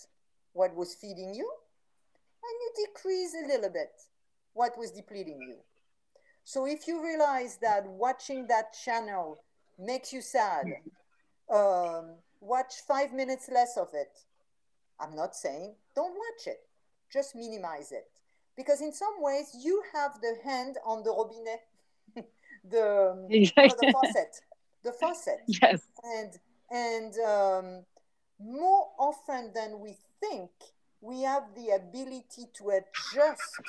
[0.53, 1.51] what was feeding you,
[2.43, 3.93] and you decrease a little bit
[4.53, 5.57] what was depleting you.
[6.45, 9.43] So if you realize that watching that channel
[9.79, 11.55] makes you sad, mm-hmm.
[11.57, 14.18] um, watch five minutes less of it.
[15.01, 16.61] I'm not saying don't watch it,
[17.12, 18.07] just minimize it.
[18.57, 21.62] Because in some ways, you have the hand on the robinet
[22.68, 23.88] the, exactly.
[23.88, 24.40] the faucet,
[24.82, 25.40] the faucet.
[25.46, 25.82] Yes.
[26.02, 26.32] And
[26.70, 27.84] and um,
[28.40, 30.50] more often than we think,
[31.00, 33.60] we have the ability to adjust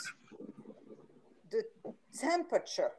[1.51, 1.63] the
[2.17, 2.91] temperature.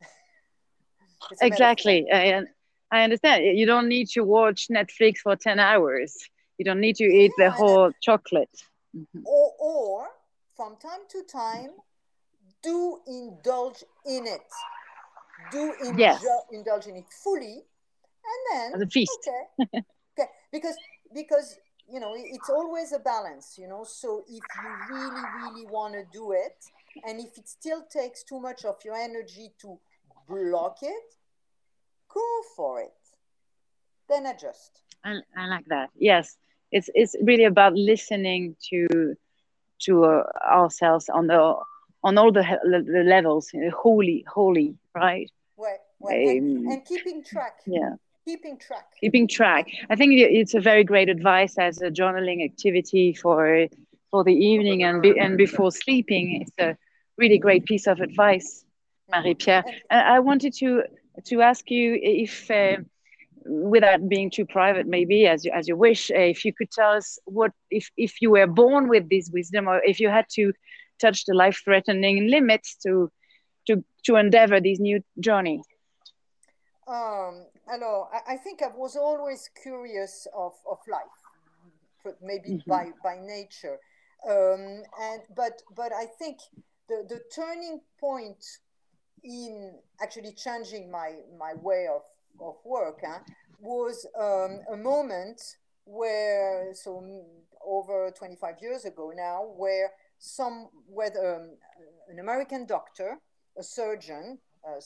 [1.40, 2.06] exactly.
[2.12, 2.42] I,
[2.90, 3.58] I understand.
[3.58, 6.16] You don't need to watch Netflix for 10 hours.
[6.58, 8.62] You don't need to eat yeah, the whole then, chocolate.
[8.96, 9.20] Mm-hmm.
[9.24, 10.06] Or, or
[10.56, 11.70] from time to time,
[12.62, 14.42] do indulge in it
[15.50, 16.24] do indulge, yes.
[16.52, 17.64] indulge in it fully,
[18.30, 19.28] and then a feast.
[19.28, 19.80] Okay,
[20.18, 20.76] okay, because
[21.14, 21.56] because
[21.88, 23.56] you know it's always a balance.
[23.58, 26.64] You know, so if you really really want to do it,
[27.06, 29.78] and if it still takes too much of your energy to
[30.28, 31.14] block it,
[32.12, 32.26] go
[32.56, 32.92] for it.
[34.08, 34.82] Then adjust.
[35.04, 35.90] I, I like that.
[35.96, 36.36] Yes,
[36.70, 39.16] it's it's really about listening to
[39.80, 41.54] to uh, ourselves on the
[42.02, 45.30] on all the, the levels, holy, holy, right?
[45.56, 46.38] Right, right.
[46.38, 47.58] Um, and, and keeping track.
[47.66, 47.94] Yeah
[48.24, 53.12] keeping track keeping track i think it's a very great advice as a journaling activity
[53.12, 53.66] for
[54.10, 56.76] for the evening and be, and before sleeping it's a
[57.18, 58.64] really great piece of advice
[59.10, 60.82] marie pierre and i wanted to
[61.24, 62.76] to ask you if uh,
[63.44, 66.92] without being too private maybe as you as you wish uh, if you could tell
[66.92, 70.52] us what if if you were born with this wisdom or if you had to
[71.02, 73.10] touch the life threatening limits to
[73.66, 75.62] to to endeavor this new journey?
[76.86, 81.18] Um alors I, I think i was always curious of of life
[82.20, 82.70] maybe mm-hmm.
[82.70, 83.78] by by nature.
[84.28, 86.38] Um and but but i think
[86.88, 88.42] the the turning point
[89.24, 92.02] in actually changing my my way of
[92.40, 93.18] of work huh,
[93.60, 95.40] was um, a moment
[95.84, 97.02] where so
[97.64, 99.90] over 25 years ago now where
[100.22, 101.56] some whether um,
[102.08, 103.18] an American doctor,
[103.58, 104.78] a surgeon, a,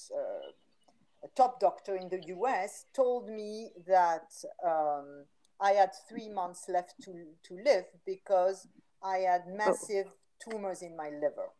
[1.24, 2.87] a, top doctor in the U.S.
[2.95, 4.30] told me that
[4.64, 5.24] um,
[5.61, 7.12] I had three months left to
[7.49, 8.66] to live because
[9.03, 10.07] I had massive
[10.43, 11.51] tumors in my liver.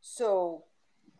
[0.00, 0.64] So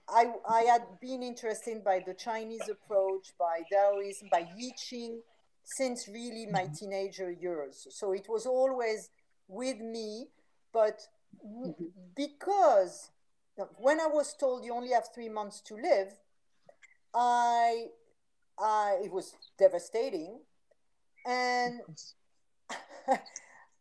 [0.08, 5.22] I, I had been interested by the Chinese approach, by Taoism, by I Ching,
[5.64, 6.74] since really my mm-hmm.
[6.74, 7.86] teenager years.
[7.90, 9.10] So it was always
[9.48, 10.28] with me,
[10.72, 11.00] but
[12.16, 13.10] because
[13.76, 16.12] when I was told you only have three months to live,
[17.14, 17.86] I,
[18.58, 20.40] I, it was devastating,
[21.26, 21.80] and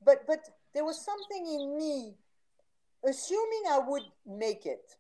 [0.04, 0.40] but but
[0.74, 2.16] there was something in me,
[3.08, 4.96] assuming I would make it,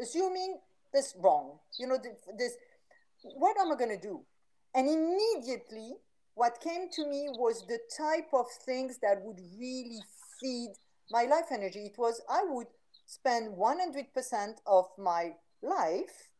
[0.00, 0.58] assuming
[0.92, 1.98] this wrong, you know,
[2.36, 2.54] this,
[3.22, 4.20] what am I going to do?
[4.74, 5.94] And immediately,
[6.34, 10.00] what came to me was the type of things that would really
[10.40, 10.72] feed
[11.10, 11.80] my life energy.
[11.80, 12.68] It was I would
[13.06, 15.32] spend 100% of my
[15.62, 16.30] life,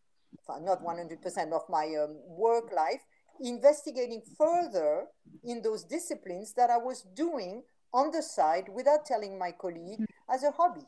[0.63, 3.01] not 100% of my um, work life,
[3.41, 5.07] investigating further
[5.45, 7.63] in those disciplines that I was doing
[7.93, 10.05] on the side without telling my colleague hmm.
[10.33, 10.87] as a hobby,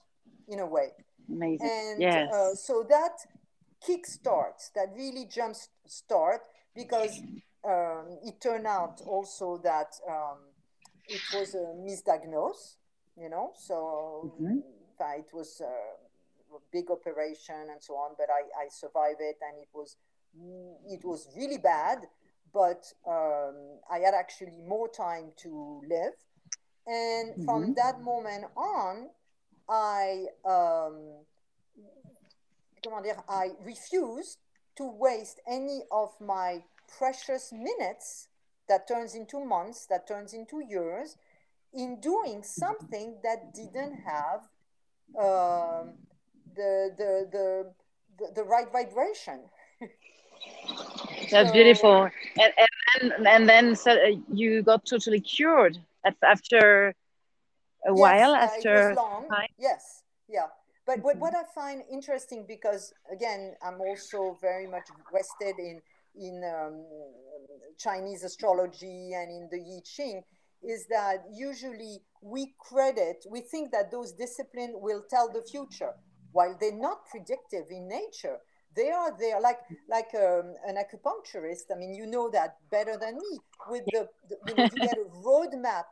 [0.48, 0.90] in a way.
[1.28, 1.68] Amazing.
[1.70, 2.32] And yes.
[2.32, 3.12] uh, so that
[3.84, 5.56] kick starts, that really jump
[5.86, 6.42] start,
[6.74, 7.20] because
[7.64, 10.38] um, it turned out also that um,
[11.08, 12.76] it was a misdiagnosis,
[13.16, 14.58] you know, so mm-hmm.
[15.00, 19.68] it was a big operation and so on, but I, I survived it and it
[19.74, 19.96] was
[20.88, 21.98] it was really bad,
[22.54, 23.54] but um,
[23.90, 26.14] I had actually more time to live.
[26.86, 27.44] And mm-hmm.
[27.44, 29.08] from that moment on,
[29.68, 30.96] I um,
[33.28, 34.38] I refused
[34.76, 36.62] to waste any of my
[36.98, 38.28] precious minutes
[38.68, 41.16] that turns into months, that turns into years,
[41.74, 44.40] in doing something that didn't have
[45.18, 45.94] um,
[46.54, 47.72] the, the, the,
[48.18, 49.40] the, the right vibration.
[51.30, 52.10] That's so, beautiful.
[52.38, 52.52] And,
[53.00, 55.78] and, and then so uh, you got totally cured
[56.22, 56.94] after
[57.86, 59.28] a yes, while, after long.
[59.28, 59.48] Time.
[59.58, 60.46] Yes, yeah.
[60.86, 65.80] But what, what I find interesting, because again, I'm also very much vested in
[66.14, 66.84] in um,
[67.78, 70.22] Chinese astrology and in the I Ching,
[70.62, 75.92] is that usually we credit, we think that those disciplines will tell the future,
[76.32, 78.38] while they're not predictive in nature.
[78.74, 79.58] They are there, like
[79.88, 81.64] like um, an acupuncturist.
[81.74, 83.38] I mean, you know that better than me.
[83.68, 85.84] With the, the you know, you get a roadmap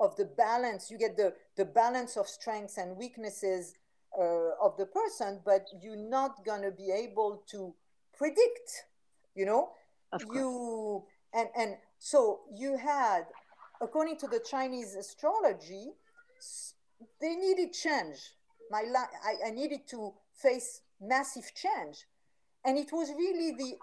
[0.00, 0.90] of the balance.
[0.90, 3.74] You get the the balance of strengths and weaknesses
[4.18, 7.74] uh, of the person, but you're not going to be able to
[8.16, 8.84] predict,
[9.34, 9.70] you know?
[10.34, 13.22] You, and, and so you had,
[13.82, 15.92] according to the Chinese astrology,
[17.20, 18.18] they needed change.
[18.70, 22.06] My li- I, I needed to face massive change.
[22.64, 23.76] And it was really the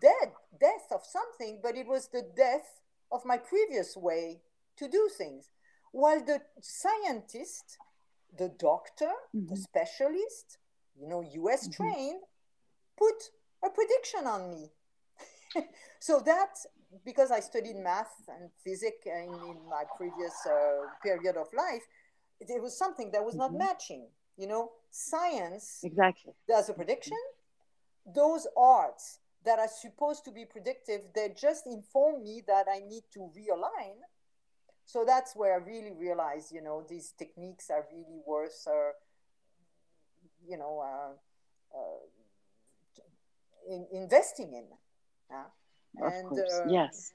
[0.00, 2.80] dead death of something, but it was the death
[3.10, 4.40] of my previous way
[4.78, 5.50] to do things.
[5.92, 7.78] While the scientist
[8.38, 9.46] the doctor, mm-hmm.
[9.46, 10.58] the specialist,
[10.98, 11.82] you know, US mm-hmm.
[11.82, 12.20] trained,
[12.96, 13.30] put
[13.64, 14.70] a prediction on me.
[16.00, 16.56] so that,
[17.04, 21.82] because I studied math and physics in, in my previous uh, period of life,
[22.40, 23.52] it, was something that was mm-hmm.
[23.52, 24.08] not matching.
[24.36, 27.16] You know, science exactly does a prediction.
[28.06, 33.04] Those arts that are supposed to be predictive, they just inform me that I need
[33.14, 33.98] to realign
[34.84, 38.92] so that's where I really realized, you know, these techniques are really worth, uh,
[40.46, 41.12] you know, uh,
[41.76, 44.64] uh, in, investing in.
[45.96, 46.60] And course.
[46.64, 47.12] Uh, yes.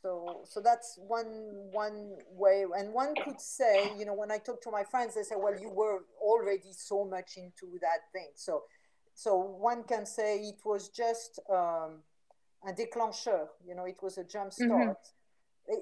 [0.00, 1.26] So, so that's one
[1.72, 5.24] one way, and one could say, you know, when I talk to my friends, they
[5.24, 8.62] say, "Well, you were already so much into that thing." So,
[9.14, 12.04] so one can say it was just um,
[12.66, 13.48] a déclencheur.
[13.66, 14.66] You know, it was a jump mm-hmm.
[14.66, 14.88] start.
[14.88, 15.14] Mm-hmm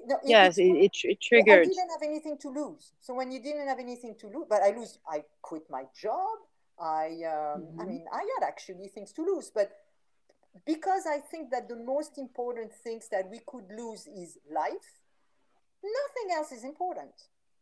[0.05, 1.59] no, yes, it, it, it, triggered.
[1.59, 2.93] I didn't have anything to lose.
[2.99, 6.37] So when you didn't have anything to lose, but I lose, I quit my job.
[6.79, 7.81] I, um, mm-hmm.
[7.81, 9.71] I mean, I had actually things to lose, but
[10.65, 14.87] because I think that the most important things that we could lose is life.
[15.83, 17.11] Nothing else is important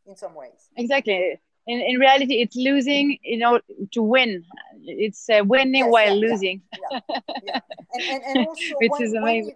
[0.06, 0.70] in some ways.
[0.78, 1.40] Exactly.
[1.68, 3.60] In, in reality, it's losing, you know,
[3.92, 4.44] to win.
[4.84, 6.62] It's uh, winning yes, while yeah, losing.
[6.74, 7.60] Yeah, yeah, yeah.
[7.94, 9.56] And, and, and also, which when, is amazing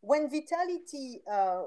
[0.00, 1.62] when vitality, uh,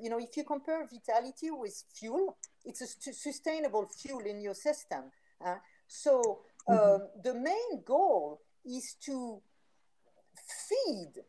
[0.00, 5.04] you know, if you compare vitality with fuel, it's a sustainable fuel in your system.
[5.44, 5.56] Uh,
[5.88, 7.04] so um, mm-hmm.
[7.24, 9.40] the main goal is to
[10.68, 11.22] feed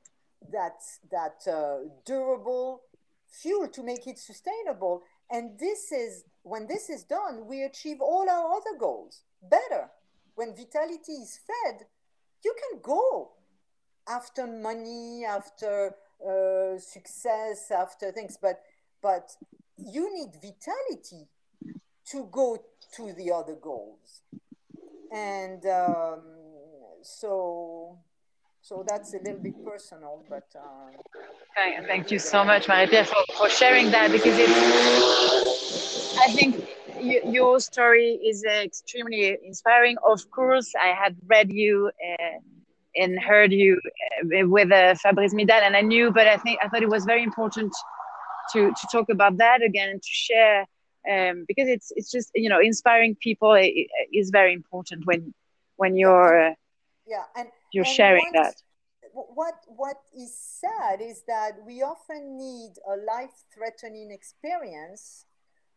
[0.51, 0.79] that
[1.11, 2.81] that uh, durable
[3.29, 5.03] fuel to make it sustainable.
[5.29, 9.89] And this is when this is done, we achieve all our other goals better.
[10.35, 11.85] When vitality is fed,
[12.43, 13.31] you can go
[14.07, 18.61] after money, after uh, success after things but
[19.01, 19.31] but
[19.75, 21.27] you need vitality
[22.05, 22.57] to go
[22.95, 24.21] to the other goals
[25.11, 26.21] and um,
[27.01, 27.97] so
[28.61, 30.61] so that's a little bit personal but uh,
[31.55, 36.67] thank, thank you so much marie for, for sharing that because it's i think
[37.01, 39.97] your story is extremely inspiring.
[40.07, 42.37] Of course i had read you uh,
[42.95, 46.67] and heard you uh, with uh, Fabrice Midal, and I knew, but I think I
[46.67, 47.73] thought it was very important
[48.53, 50.65] to to talk about that again and to share
[51.09, 53.55] um, because it's it's just you know inspiring people
[54.13, 55.33] is very important when
[55.77, 56.53] when you're uh,
[57.07, 58.55] yeah and you're and sharing that
[59.13, 65.25] what what is sad is that we often need a life threatening experience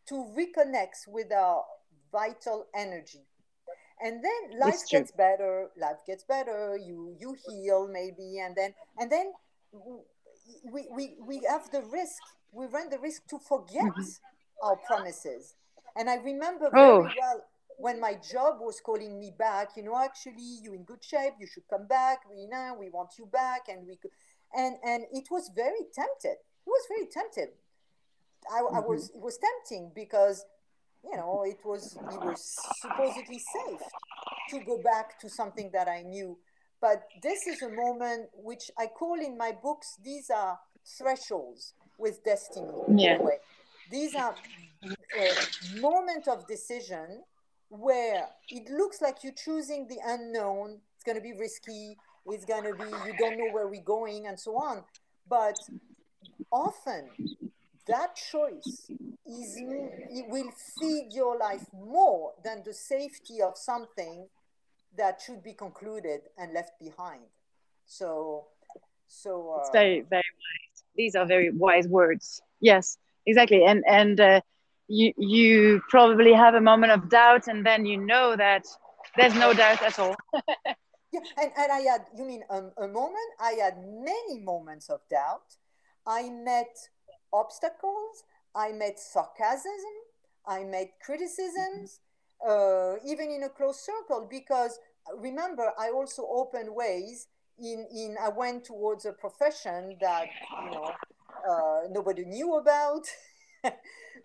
[0.08, 1.64] to reconnect with our
[2.12, 3.26] vital energy
[4.02, 9.10] and then life gets better life gets better you you heal maybe and then and
[9.10, 9.32] then
[10.72, 12.22] we we, we have the risk
[12.52, 14.66] we run the risk to forget mm-hmm.
[14.66, 15.54] our promises
[15.96, 17.00] and i remember very oh.
[17.20, 17.44] well
[17.78, 21.46] when my job was calling me back you know actually you're in good shape you
[21.46, 24.10] should come back we know we want you back and we could
[24.56, 26.36] and and it was very tempted
[26.66, 27.48] it was very tempted
[28.52, 28.76] I, mm-hmm.
[28.76, 30.44] I was it was tempting because
[31.10, 33.80] you know, it was it was supposedly safe
[34.50, 36.38] to go back to something that I knew.
[36.80, 39.98] But this is a moment which I call in my books.
[40.02, 40.58] These are
[40.98, 42.68] thresholds with destiny.
[42.96, 43.18] Yeah.
[43.90, 44.34] These are
[45.18, 47.22] a moment of decision
[47.78, 50.80] where it looks like you're choosing the unknown.
[50.94, 51.96] It's going to be risky.
[52.26, 54.84] It's going to be you don't know where we're going and so on.
[55.28, 55.58] But
[56.50, 57.08] often
[57.86, 58.90] that choice
[59.26, 59.56] is
[60.10, 64.26] it will feed your life more than the safety of something
[64.96, 67.22] that should be concluded and left behind
[67.86, 68.46] so
[69.06, 74.20] so uh, it's very very wise these are very wise words yes exactly and and
[74.20, 74.40] uh,
[74.88, 78.64] you you probably have a moment of doubt and then you know that
[79.16, 80.16] there's no doubt at all.
[81.12, 83.30] Yeah and, and i had you mean um, a moment?
[83.40, 85.46] I had many moments of doubt.
[86.06, 86.74] I met
[87.32, 88.24] obstacles,
[88.54, 89.94] I met sarcasm,
[90.46, 92.00] I met criticisms,
[92.46, 94.78] uh, even in a close circle, because
[95.18, 97.28] remember, I also opened ways
[97.58, 100.26] in, in I went towards a profession that,
[100.64, 100.92] you know,
[101.48, 103.02] uh, nobody knew about,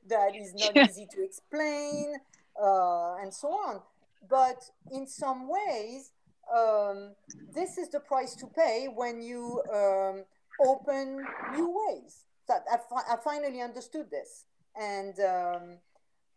[0.07, 2.15] that is not easy to explain,
[2.61, 3.81] uh, and so on.
[4.29, 6.11] But in some ways,
[6.53, 7.15] um,
[7.53, 10.23] this is the price to pay when you um,
[10.59, 14.45] open new ways that I, fi- I finally understood this.
[14.79, 15.77] And um,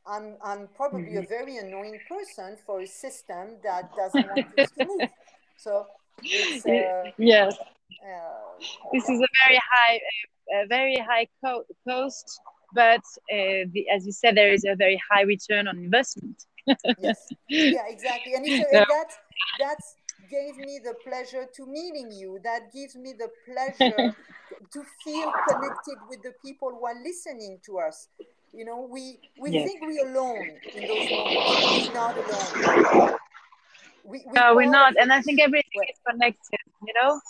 [0.07, 1.29] I'm, I'm probably a mm-hmm.
[1.29, 5.11] very annoying person for a system that doesn't want us to move.
[5.57, 5.87] So
[6.23, 10.01] it's, uh, yes, uh, this is a very high,
[10.55, 12.41] a very high co- cost,
[12.74, 13.01] but
[13.31, 16.44] uh, the, as you said, there is a very high return on investment.
[16.99, 19.16] yes, yeah, exactly, and it's, that's
[19.59, 19.97] that's
[20.31, 22.39] gave me the pleasure to meeting you.
[22.43, 24.15] That gives me the pleasure
[24.73, 28.09] to feel connected with the people who are listening to us.
[28.53, 29.69] You know, we we yes.
[29.69, 31.89] think we're alone in those moments.
[31.89, 33.16] We're not alone.
[34.05, 36.61] We, we no, we're not, and I think everything is connected.
[36.86, 37.20] You know.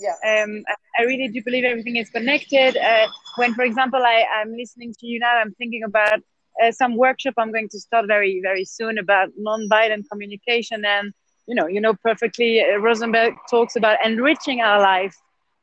[0.00, 0.16] Yeah.
[0.24, 0.64] Um,
[0.98, 2.76] I really do believe everything is connected.
[2.76, 3.06] Uh,
[3.36, 6.20] when, for example, I, I'm listening to you now, I'm thinking about
[6.62, 10.84] uh, some workshop I'm going to start very, very soon about non-violent communication.
[10.84, 11.12] And,
[11.46, 15.16] you know, you know perfectly, uh, Rosenberg talks about enriching our life.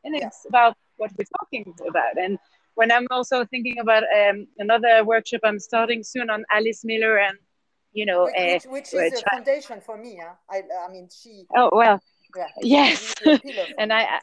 [0.03, 0.27] And yeah.
[0.27, 2.17] it's about what we're talking about.
[2.17, 2.39] And
[2.75, 7.37] when I'm also thinking about um, another workshop I'm starting soon on Alice Miller and
[7.97, 10.19] you know, which, uh, which, which is a foundation for me.
[10.21, 10.33] Huh?
[10.49, 11.45] I, I mean, she.
[11.55, 11.99] Oh well,
[12.35, 12.47] yeah.
[12.61, 13.15] yes,
[13.79, 14.19] and I, I,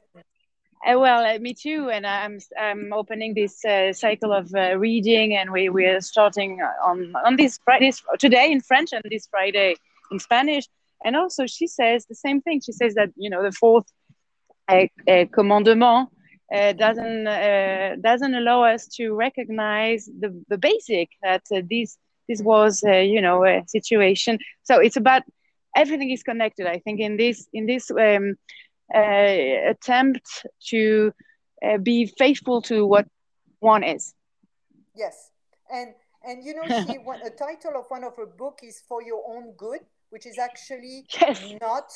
[0.86, 1.90] well, uh, me too.
[1.90, 6.60] And I'm I'm opening this uh, cycle of uh, reading, and we we are starting
[6.84, 9.76] on on this Friday today in French and this Friday
[10.10, 10.64] in Spanish.
[11.04, 12.60] And also, she says the same thing.
[12.60, 13.86] She says that you know the fourth
[14.68, 16.08] uh, uh, commandement
[16.52, 21.96] uh, doesn't uh, doesn't allow us to recognize the, the basic that uh, this
[22.28, 25.22] this was uh, you know a situation so it's about
[25.76, 31.12] everything is connected i think in this in this um, uh, attempt to
[31.64, 33.06] uh, be faithful to what
[33.60, 34.14] one is.
[34.94, 35.30] Yes.
[35.72, 35.94] And
[36.26, 39.52] and you know she a title of one of her book is for your own
[39.56, 39.80] good
[40.10, 41.54] which is actually yes.
[41.60, 41.90] not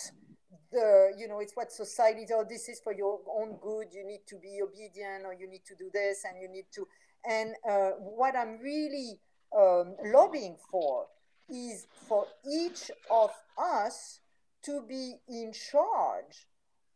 [0.72, 3.88] the you know it's what society oh this is for your own good.
[3.92, 6.86] You need to be obedient or you need to do this and you need to
[7.28, 9.20] and uh, what i'm really
[9.56, 11.06] um, lobbying for
[11.50, 14.20] is for each of us
[14.62, 16.46] to be in charge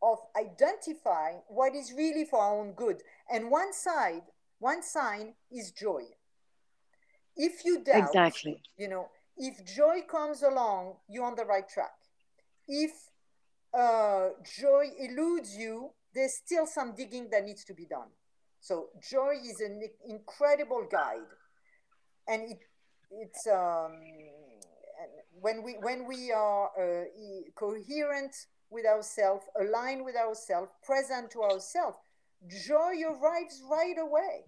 [0.03, 3.03] of identifying what is really for our own good.
[3.31, 4.23] And one side
[4.59, 6.03] one sign is joy.
[7.37, 8.61] If you doubt exactly.
[8.77, 11.95] you know if joy comes along you're on the right track.
[12.69, 12.93] If
[13.75, 14.29] uh,
[14.61, 18.09] joy eludes you, there's still some digging that needs to be done.
[18.61, 21.33] So joy is an incredible guide,
[22.29, 22.59] and it
[23.11, 23.99] it's um,
[25.41, 27.05] when we when we are uh,
[27.57, 28.35] coherent
[28.73, 31.99] with ourselves, aligned with ourselves, present to ourselves,
[32.67, 34.45] joy arrives right away.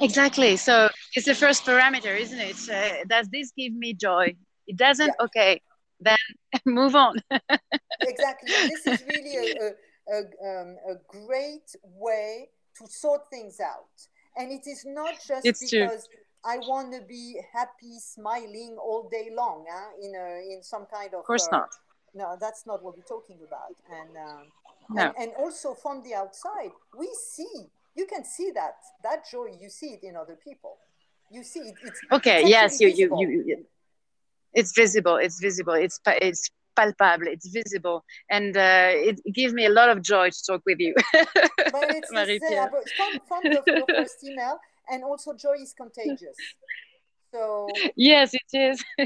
[0.00, 0.56] Exactly.
[0.56, 2.56] So it's the first parameter, isn't it?
[2.68, 4.34] Uh, does this give me joy?
[4.66, 5.14] It doesn't.
[5.18, 5.24] Yeah.
[5.24, 5.60] Okay,
[6.00, 6.16] then
[6.66, 7.16] move on.
[8.02, 8.50] exactly.
[8.50, 9.66] This is really a,
[10.12, 12.48] a, a, um, a, great way
[12.78, 13.96] to sort things out.
[14.36, 16.18] And it is not just it's because true.
[16.44, 19.90] I want to be happy, smiling all day long huh?
[20.02, 21.20] in, a, in some kind of.
[21.20, 21.68] Of course uh, not.
[22.16, 23.76] No, that's not what we're talking about.
[23.98, 24.46] And, um,
[24.90, 25.02] no.
[25.02, 29.68] and, and also from the outside, we see, you can see that, that joy, you
[29.68, 30.78] see it in other people.
[31.30, 31.74] You see it.
[31.84, 33.66] It's, okay, it's yes, you, you, you, you
[34.56, 39.70] it's visible it's visible it's it's palpable it's visible and uh, it gives me a
[39.70, 42.70] lot of joy to talk with you but it's Marie-Pierre.
[42.96, 44.58] from, from the, the first email
[44.90, 46.36] and also joy is contagious
[47.36, 48.84] so yes it is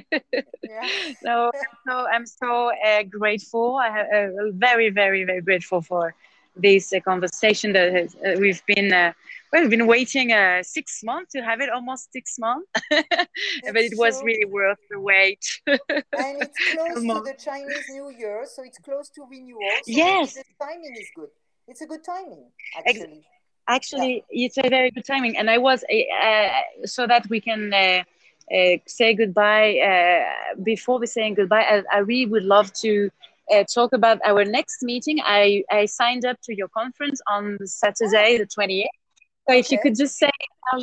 [0.62, 0.88] yeah.
[1.22, 1.50] so,
[1.86, 6.14] so i'm so uh, grateful i have uh, very very very grateful for
[6.56, 9.12] this uh, conversation that has, uh, we've been uh,
[9.52, 13.28] we've been waiting uh, six months to have it, almost six months, but
[13.64, 15.44] it was really worth the wait.
[15.66, 15.78] and
[16.12, 19.60] it's close to the Chinese New Year, so it's close to renewal.
[19.84, 21.30] So yes, the timing is good.
[21.68, 22.46] It's a good timing,
[22.76, 23.26] actually.
[23.68, 24.46] Actually, yeah.
[24.46, 26.48] it's a very good timing, and I was uh,
[26.84, 27.72] so that we can.
[27.72, 28.02] Uh, uh,
[28.86, 33.10] say goodbye uh, before we saying goodbye I, I really would love to
[33.52, 35.18] uh, talk about our next meeting.
[35.24, 38.84] I, I signed up to your conference on Saturday, the 28th.
[39.48, 39.58] So okay.
[39.58, 40.30] if you could just say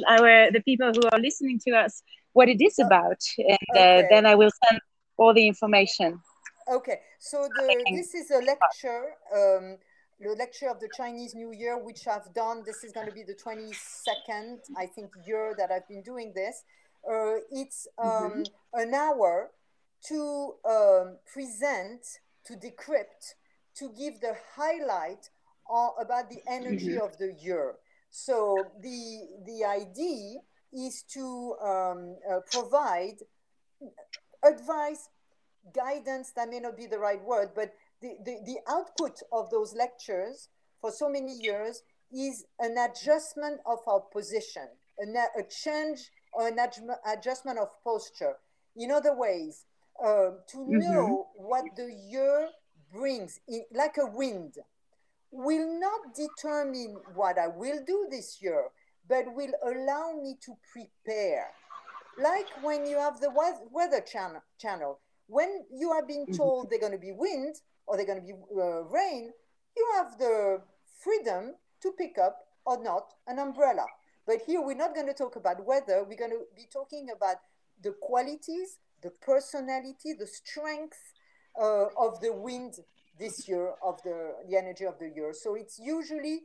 [0.10, 2.02] our the people who are listening to us
[2.34, 3.99] what it is oh, about, and uh, okay.
[3.99, 4.81] uh, then I will send
[5.18, 6.19] all the information.
[6.69, 9.77] Okay, so the, this is a lecture, um,
[10.19, 12.64] the lecture of the Chinese New Year, which I've done.
[12.65, 16.64] This is going to be the 22nd, I think, year that I've been doing this.
[17.03, 18.81] Uh, it's um, mm -hmm.
[18.81, 19.51] an hour
[20.07, 23.35] to um, present to decrypt,
[23.75, 25.29] to give the highlight
[25.69, 27.05] on, about the energy mm-hmm.
[27.05, 27.75] of the year.
[28.09, 30.39] So the, the idea
[30.73, 33.17] is to um, uh, provide
[34.43, 35.09] advice,
[35.75, 39.73] guidance, that may not be the right word, but the, the, the output of those
[39.75, 40.49] lectures
[40.79, 41.83] for so many years
[42.13, 44.67] is an adjustment of our position,
[45.01, 46.59] a, a change or an
[47.11, 48.35] adjustment of posture.
[48.76, 49.65] In other ways,
[49.99, 50.80] uh, to mm-hmm.
[50.80, 52.49] know what the year
[52.93, 54.53] brings, in, like a wind,
[55.31, 58.65] will not determine what I will do this year,
[59.09, 61.47] but will allow me to prepare.
[62.22, 63.31] Like when you have the
[63.72, 66.38] weather channel, channel when you are being mm-hmm.
[66.38, 67.55] told they're going to be wind
[67.88, 69.31] or they're going to be uh, rain,
[69.76, 70.61] you have the
[71.03, 73.85] freedom to pick up or not an umbrella.
[74.27, 76.05] But here we're not going to talk about weather.
[76.07, 77.37] We're going to be talking about
[77.81, 80.97] the qualities the personality, the strength
[81.59, 82.75] uh, of the wind
[83.19, 85.33] this year of the, the energy of the year.
[85.33, 86.41] So it's usually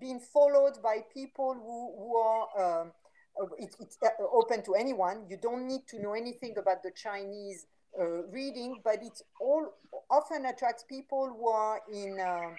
[0.00, 2.92] being followed by people who, who are, um,
[3.40, 5.26] uh, it, it's uh, open to anyone.
[5.28, 7.66] You don't need to know anything about the Chinese
[7.98, 9.74] uh, reading, but it all
[10.10, 12.54] often attracts people who are in, um,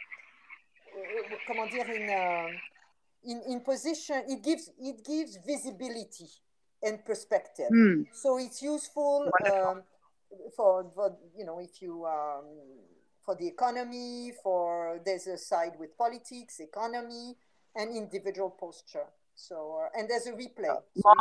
[0.96, 2.58] uh, comment dire, in, uh,
[3.26, 6.30] in, in position, it gives, it gives visibility
[6.84, 7.70] and perspective.
[7.72, 8.08] Mm.
[8.14, 9.84] So it's useful um,
[10.56, 12.46] for, for, you know, if you, um,
[13.24, 17.36] for the economy, for, there's a side with politics, economy,
[17.76, 19.08] and individual posture.
[19.36, 20.76] So, uh, and there's a replay.
[20.96, 21.14] So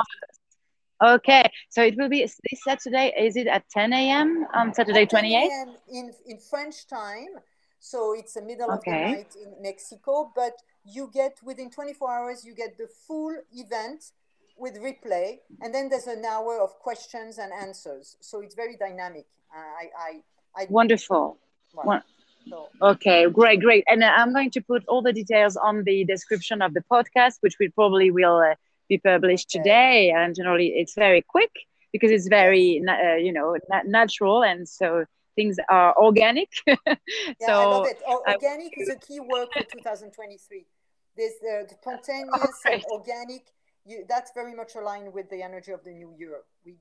[1.15, 3.13] okay, so it will be this Saturday.
[3.19, 4.47] Is it at 10 a.m.
[4.55, 5.75] on Saturday 28th?
[5.93, 7.41] In, in French time.
[7.81, 8.77] So it's the middle okay.
[8.77, 10.55] of the night in Mexico, but
[10.85, 14.13] you get within 24 hours, you get the full event
[14.57, 18.17] with replay, and then there's an hour of questions and answers.
[18.21, 19.27] So it's very dynamic.
[19.55, 21.39] Uh, I, I, I wonderful.
[21.75, 22.03] Well,
[22.49, 22.69] so.
[22.83, 23.85] Okay, great, great.
[23.89, 27.39] And uh, I'm going to put all the details on the description of the podcast,
[27.41, 28.55] which we probably will uh,
[28.89, 29.63] be published okay.
[29.63, 30.11] today.
[30.11, 31.51] And generally, it's very quick
[31.93, 33.57] because it's very, uh, you know,
[33.87, 35.05] natural, and so
[35.37, 36.51] things are organic.
[36.67, 36.75] yeah,
[37.41, 38.01] so I love it.
[38.07, 40.67] Organic I- is a key word for 2023.
[41.17, 43.43] There's the, the spontaneous and organic
[43.87, 46.41] you, that's very much aligned with the energy of the new year.
[46.65, 46.77] We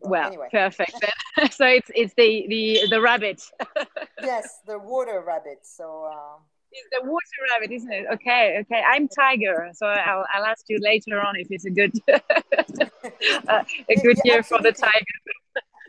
[0.00, 0.48] well, anyway.
[0.50, 0.92] perfect.
[1.50, 3.42] so it's it's the the the rabbit.
[4.22, 5.60] yes, the water rabbit.
[5.62, 6.08] So.
[6.10, 6.40] Uh,
[6.74, 7.20] it's the water
[7.50, 8.06] rabbit, isn't it?
[8.14, 8.82] Okay, okay.
[8.82, 13.94] I'm tiger, so I'll, I'll ask you later on if it's a good uh, a
[13.96, 15.41] good year for the tiger.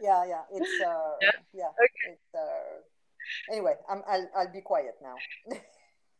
[0.03, 0.41] Yeah, yeah.
[0.51, 1.31] It's uh, yeah.
[1.53, 2.13] yeah okay.
[2.13, 5.15] It's, uh, anyway, I'm, I'll I'll be quiet now.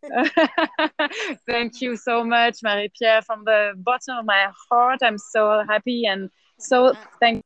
[1.48, 3.22] Thank you so much, Marie Pierre.
[3.22, 7.44] From the bottom of my heart, I'm so happy and so thank.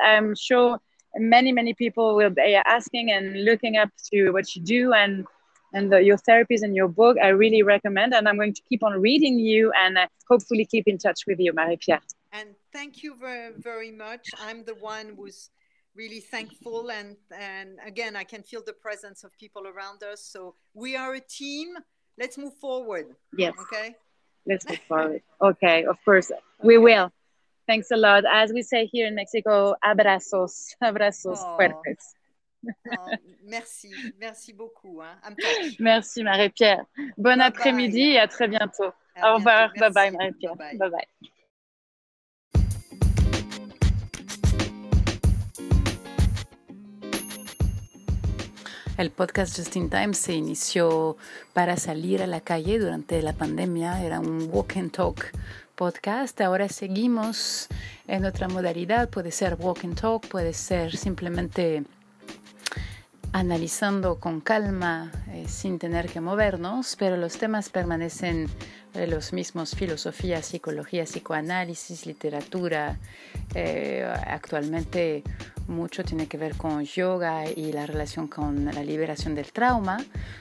[0.00, 0.78] I'm sure
[1.16, 5.26] many many people will be asking and looking up to what you do and
[5.72, 8.82] and the, your therapies and your book i really recommend and i'm going to keep
[8.82, 12.00] on reading you and uh, hopefully keep in touch with you marie-pierre
[12.32, 15.50] and thank you very very much i'm the one who's
[15.96, 20.54] really thankful and and again i can feel the presence of people around us so
[20.74, 21.74] we are a team
[22.18, 23.06] let's move forward
[23.36, 23.96] yes okay
[24.46, 26.40] let's move forward okay of course okay.
[26.62, 27.10] we will
[27.66, 28.24] Thanks a lot.
[28.30, 31.56] As we say here in Mexico, abrazos, abrazos oh.
[31.56, 32.14] fuertes.
[32.64, 35.02] Oh, merci, merci beaucoup.
[35.02, 35.34] Hein.
[35.78, 36.84] Merci Marie-Pierre.
[37.16, 38.92] Bon après-midi et à très bientôt.
[39.14, 39.72] À Au revoir.
[39.78, 40.56] Bye bye Marie-Pierre.
[40.56, 40.90] Bye bye.
[40.90, 41.30] bye, bye.
[48.96, 51.18] El podcast Just in Time se inició
[51.52, 54.02] para salir a la calle durante la pandemia.
[54.02, 55.32] Era un walk and talk
[55.74, 56.40] podcast.
[56.40, 57.68] Ahora seguimos
[58.06, 59.10] en otra modalidad.
[59.10, 61.84] Puede ser walk and talk, puede ser simplemente
[63.36, 68.48] analizando con calma, eh, sin tener que movernos, pero los temas permanecen
[68.94, 72.98] eh, los mismos, filosofía, psicología, psicoanálisis, literatura.
[73.54, 75.22] Eh, actualmente
[75.68, 79.98] mucho tiene que ver con yoga y la relación con la liberación del trauma.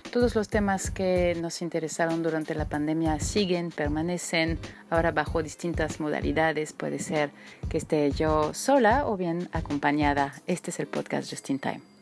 [0.09, 4.57] Todos los temas que nos interesaron durante la pandemia siguen, permanecen,
[4.89, 6.71] ahora bajo distintas modalidades.
[6.71, 7.31] Puede ser
[7.67, 10.33] que esté yo sola o bien acompañada.
[10.47, 11.94] Este es el podcast Just in Time.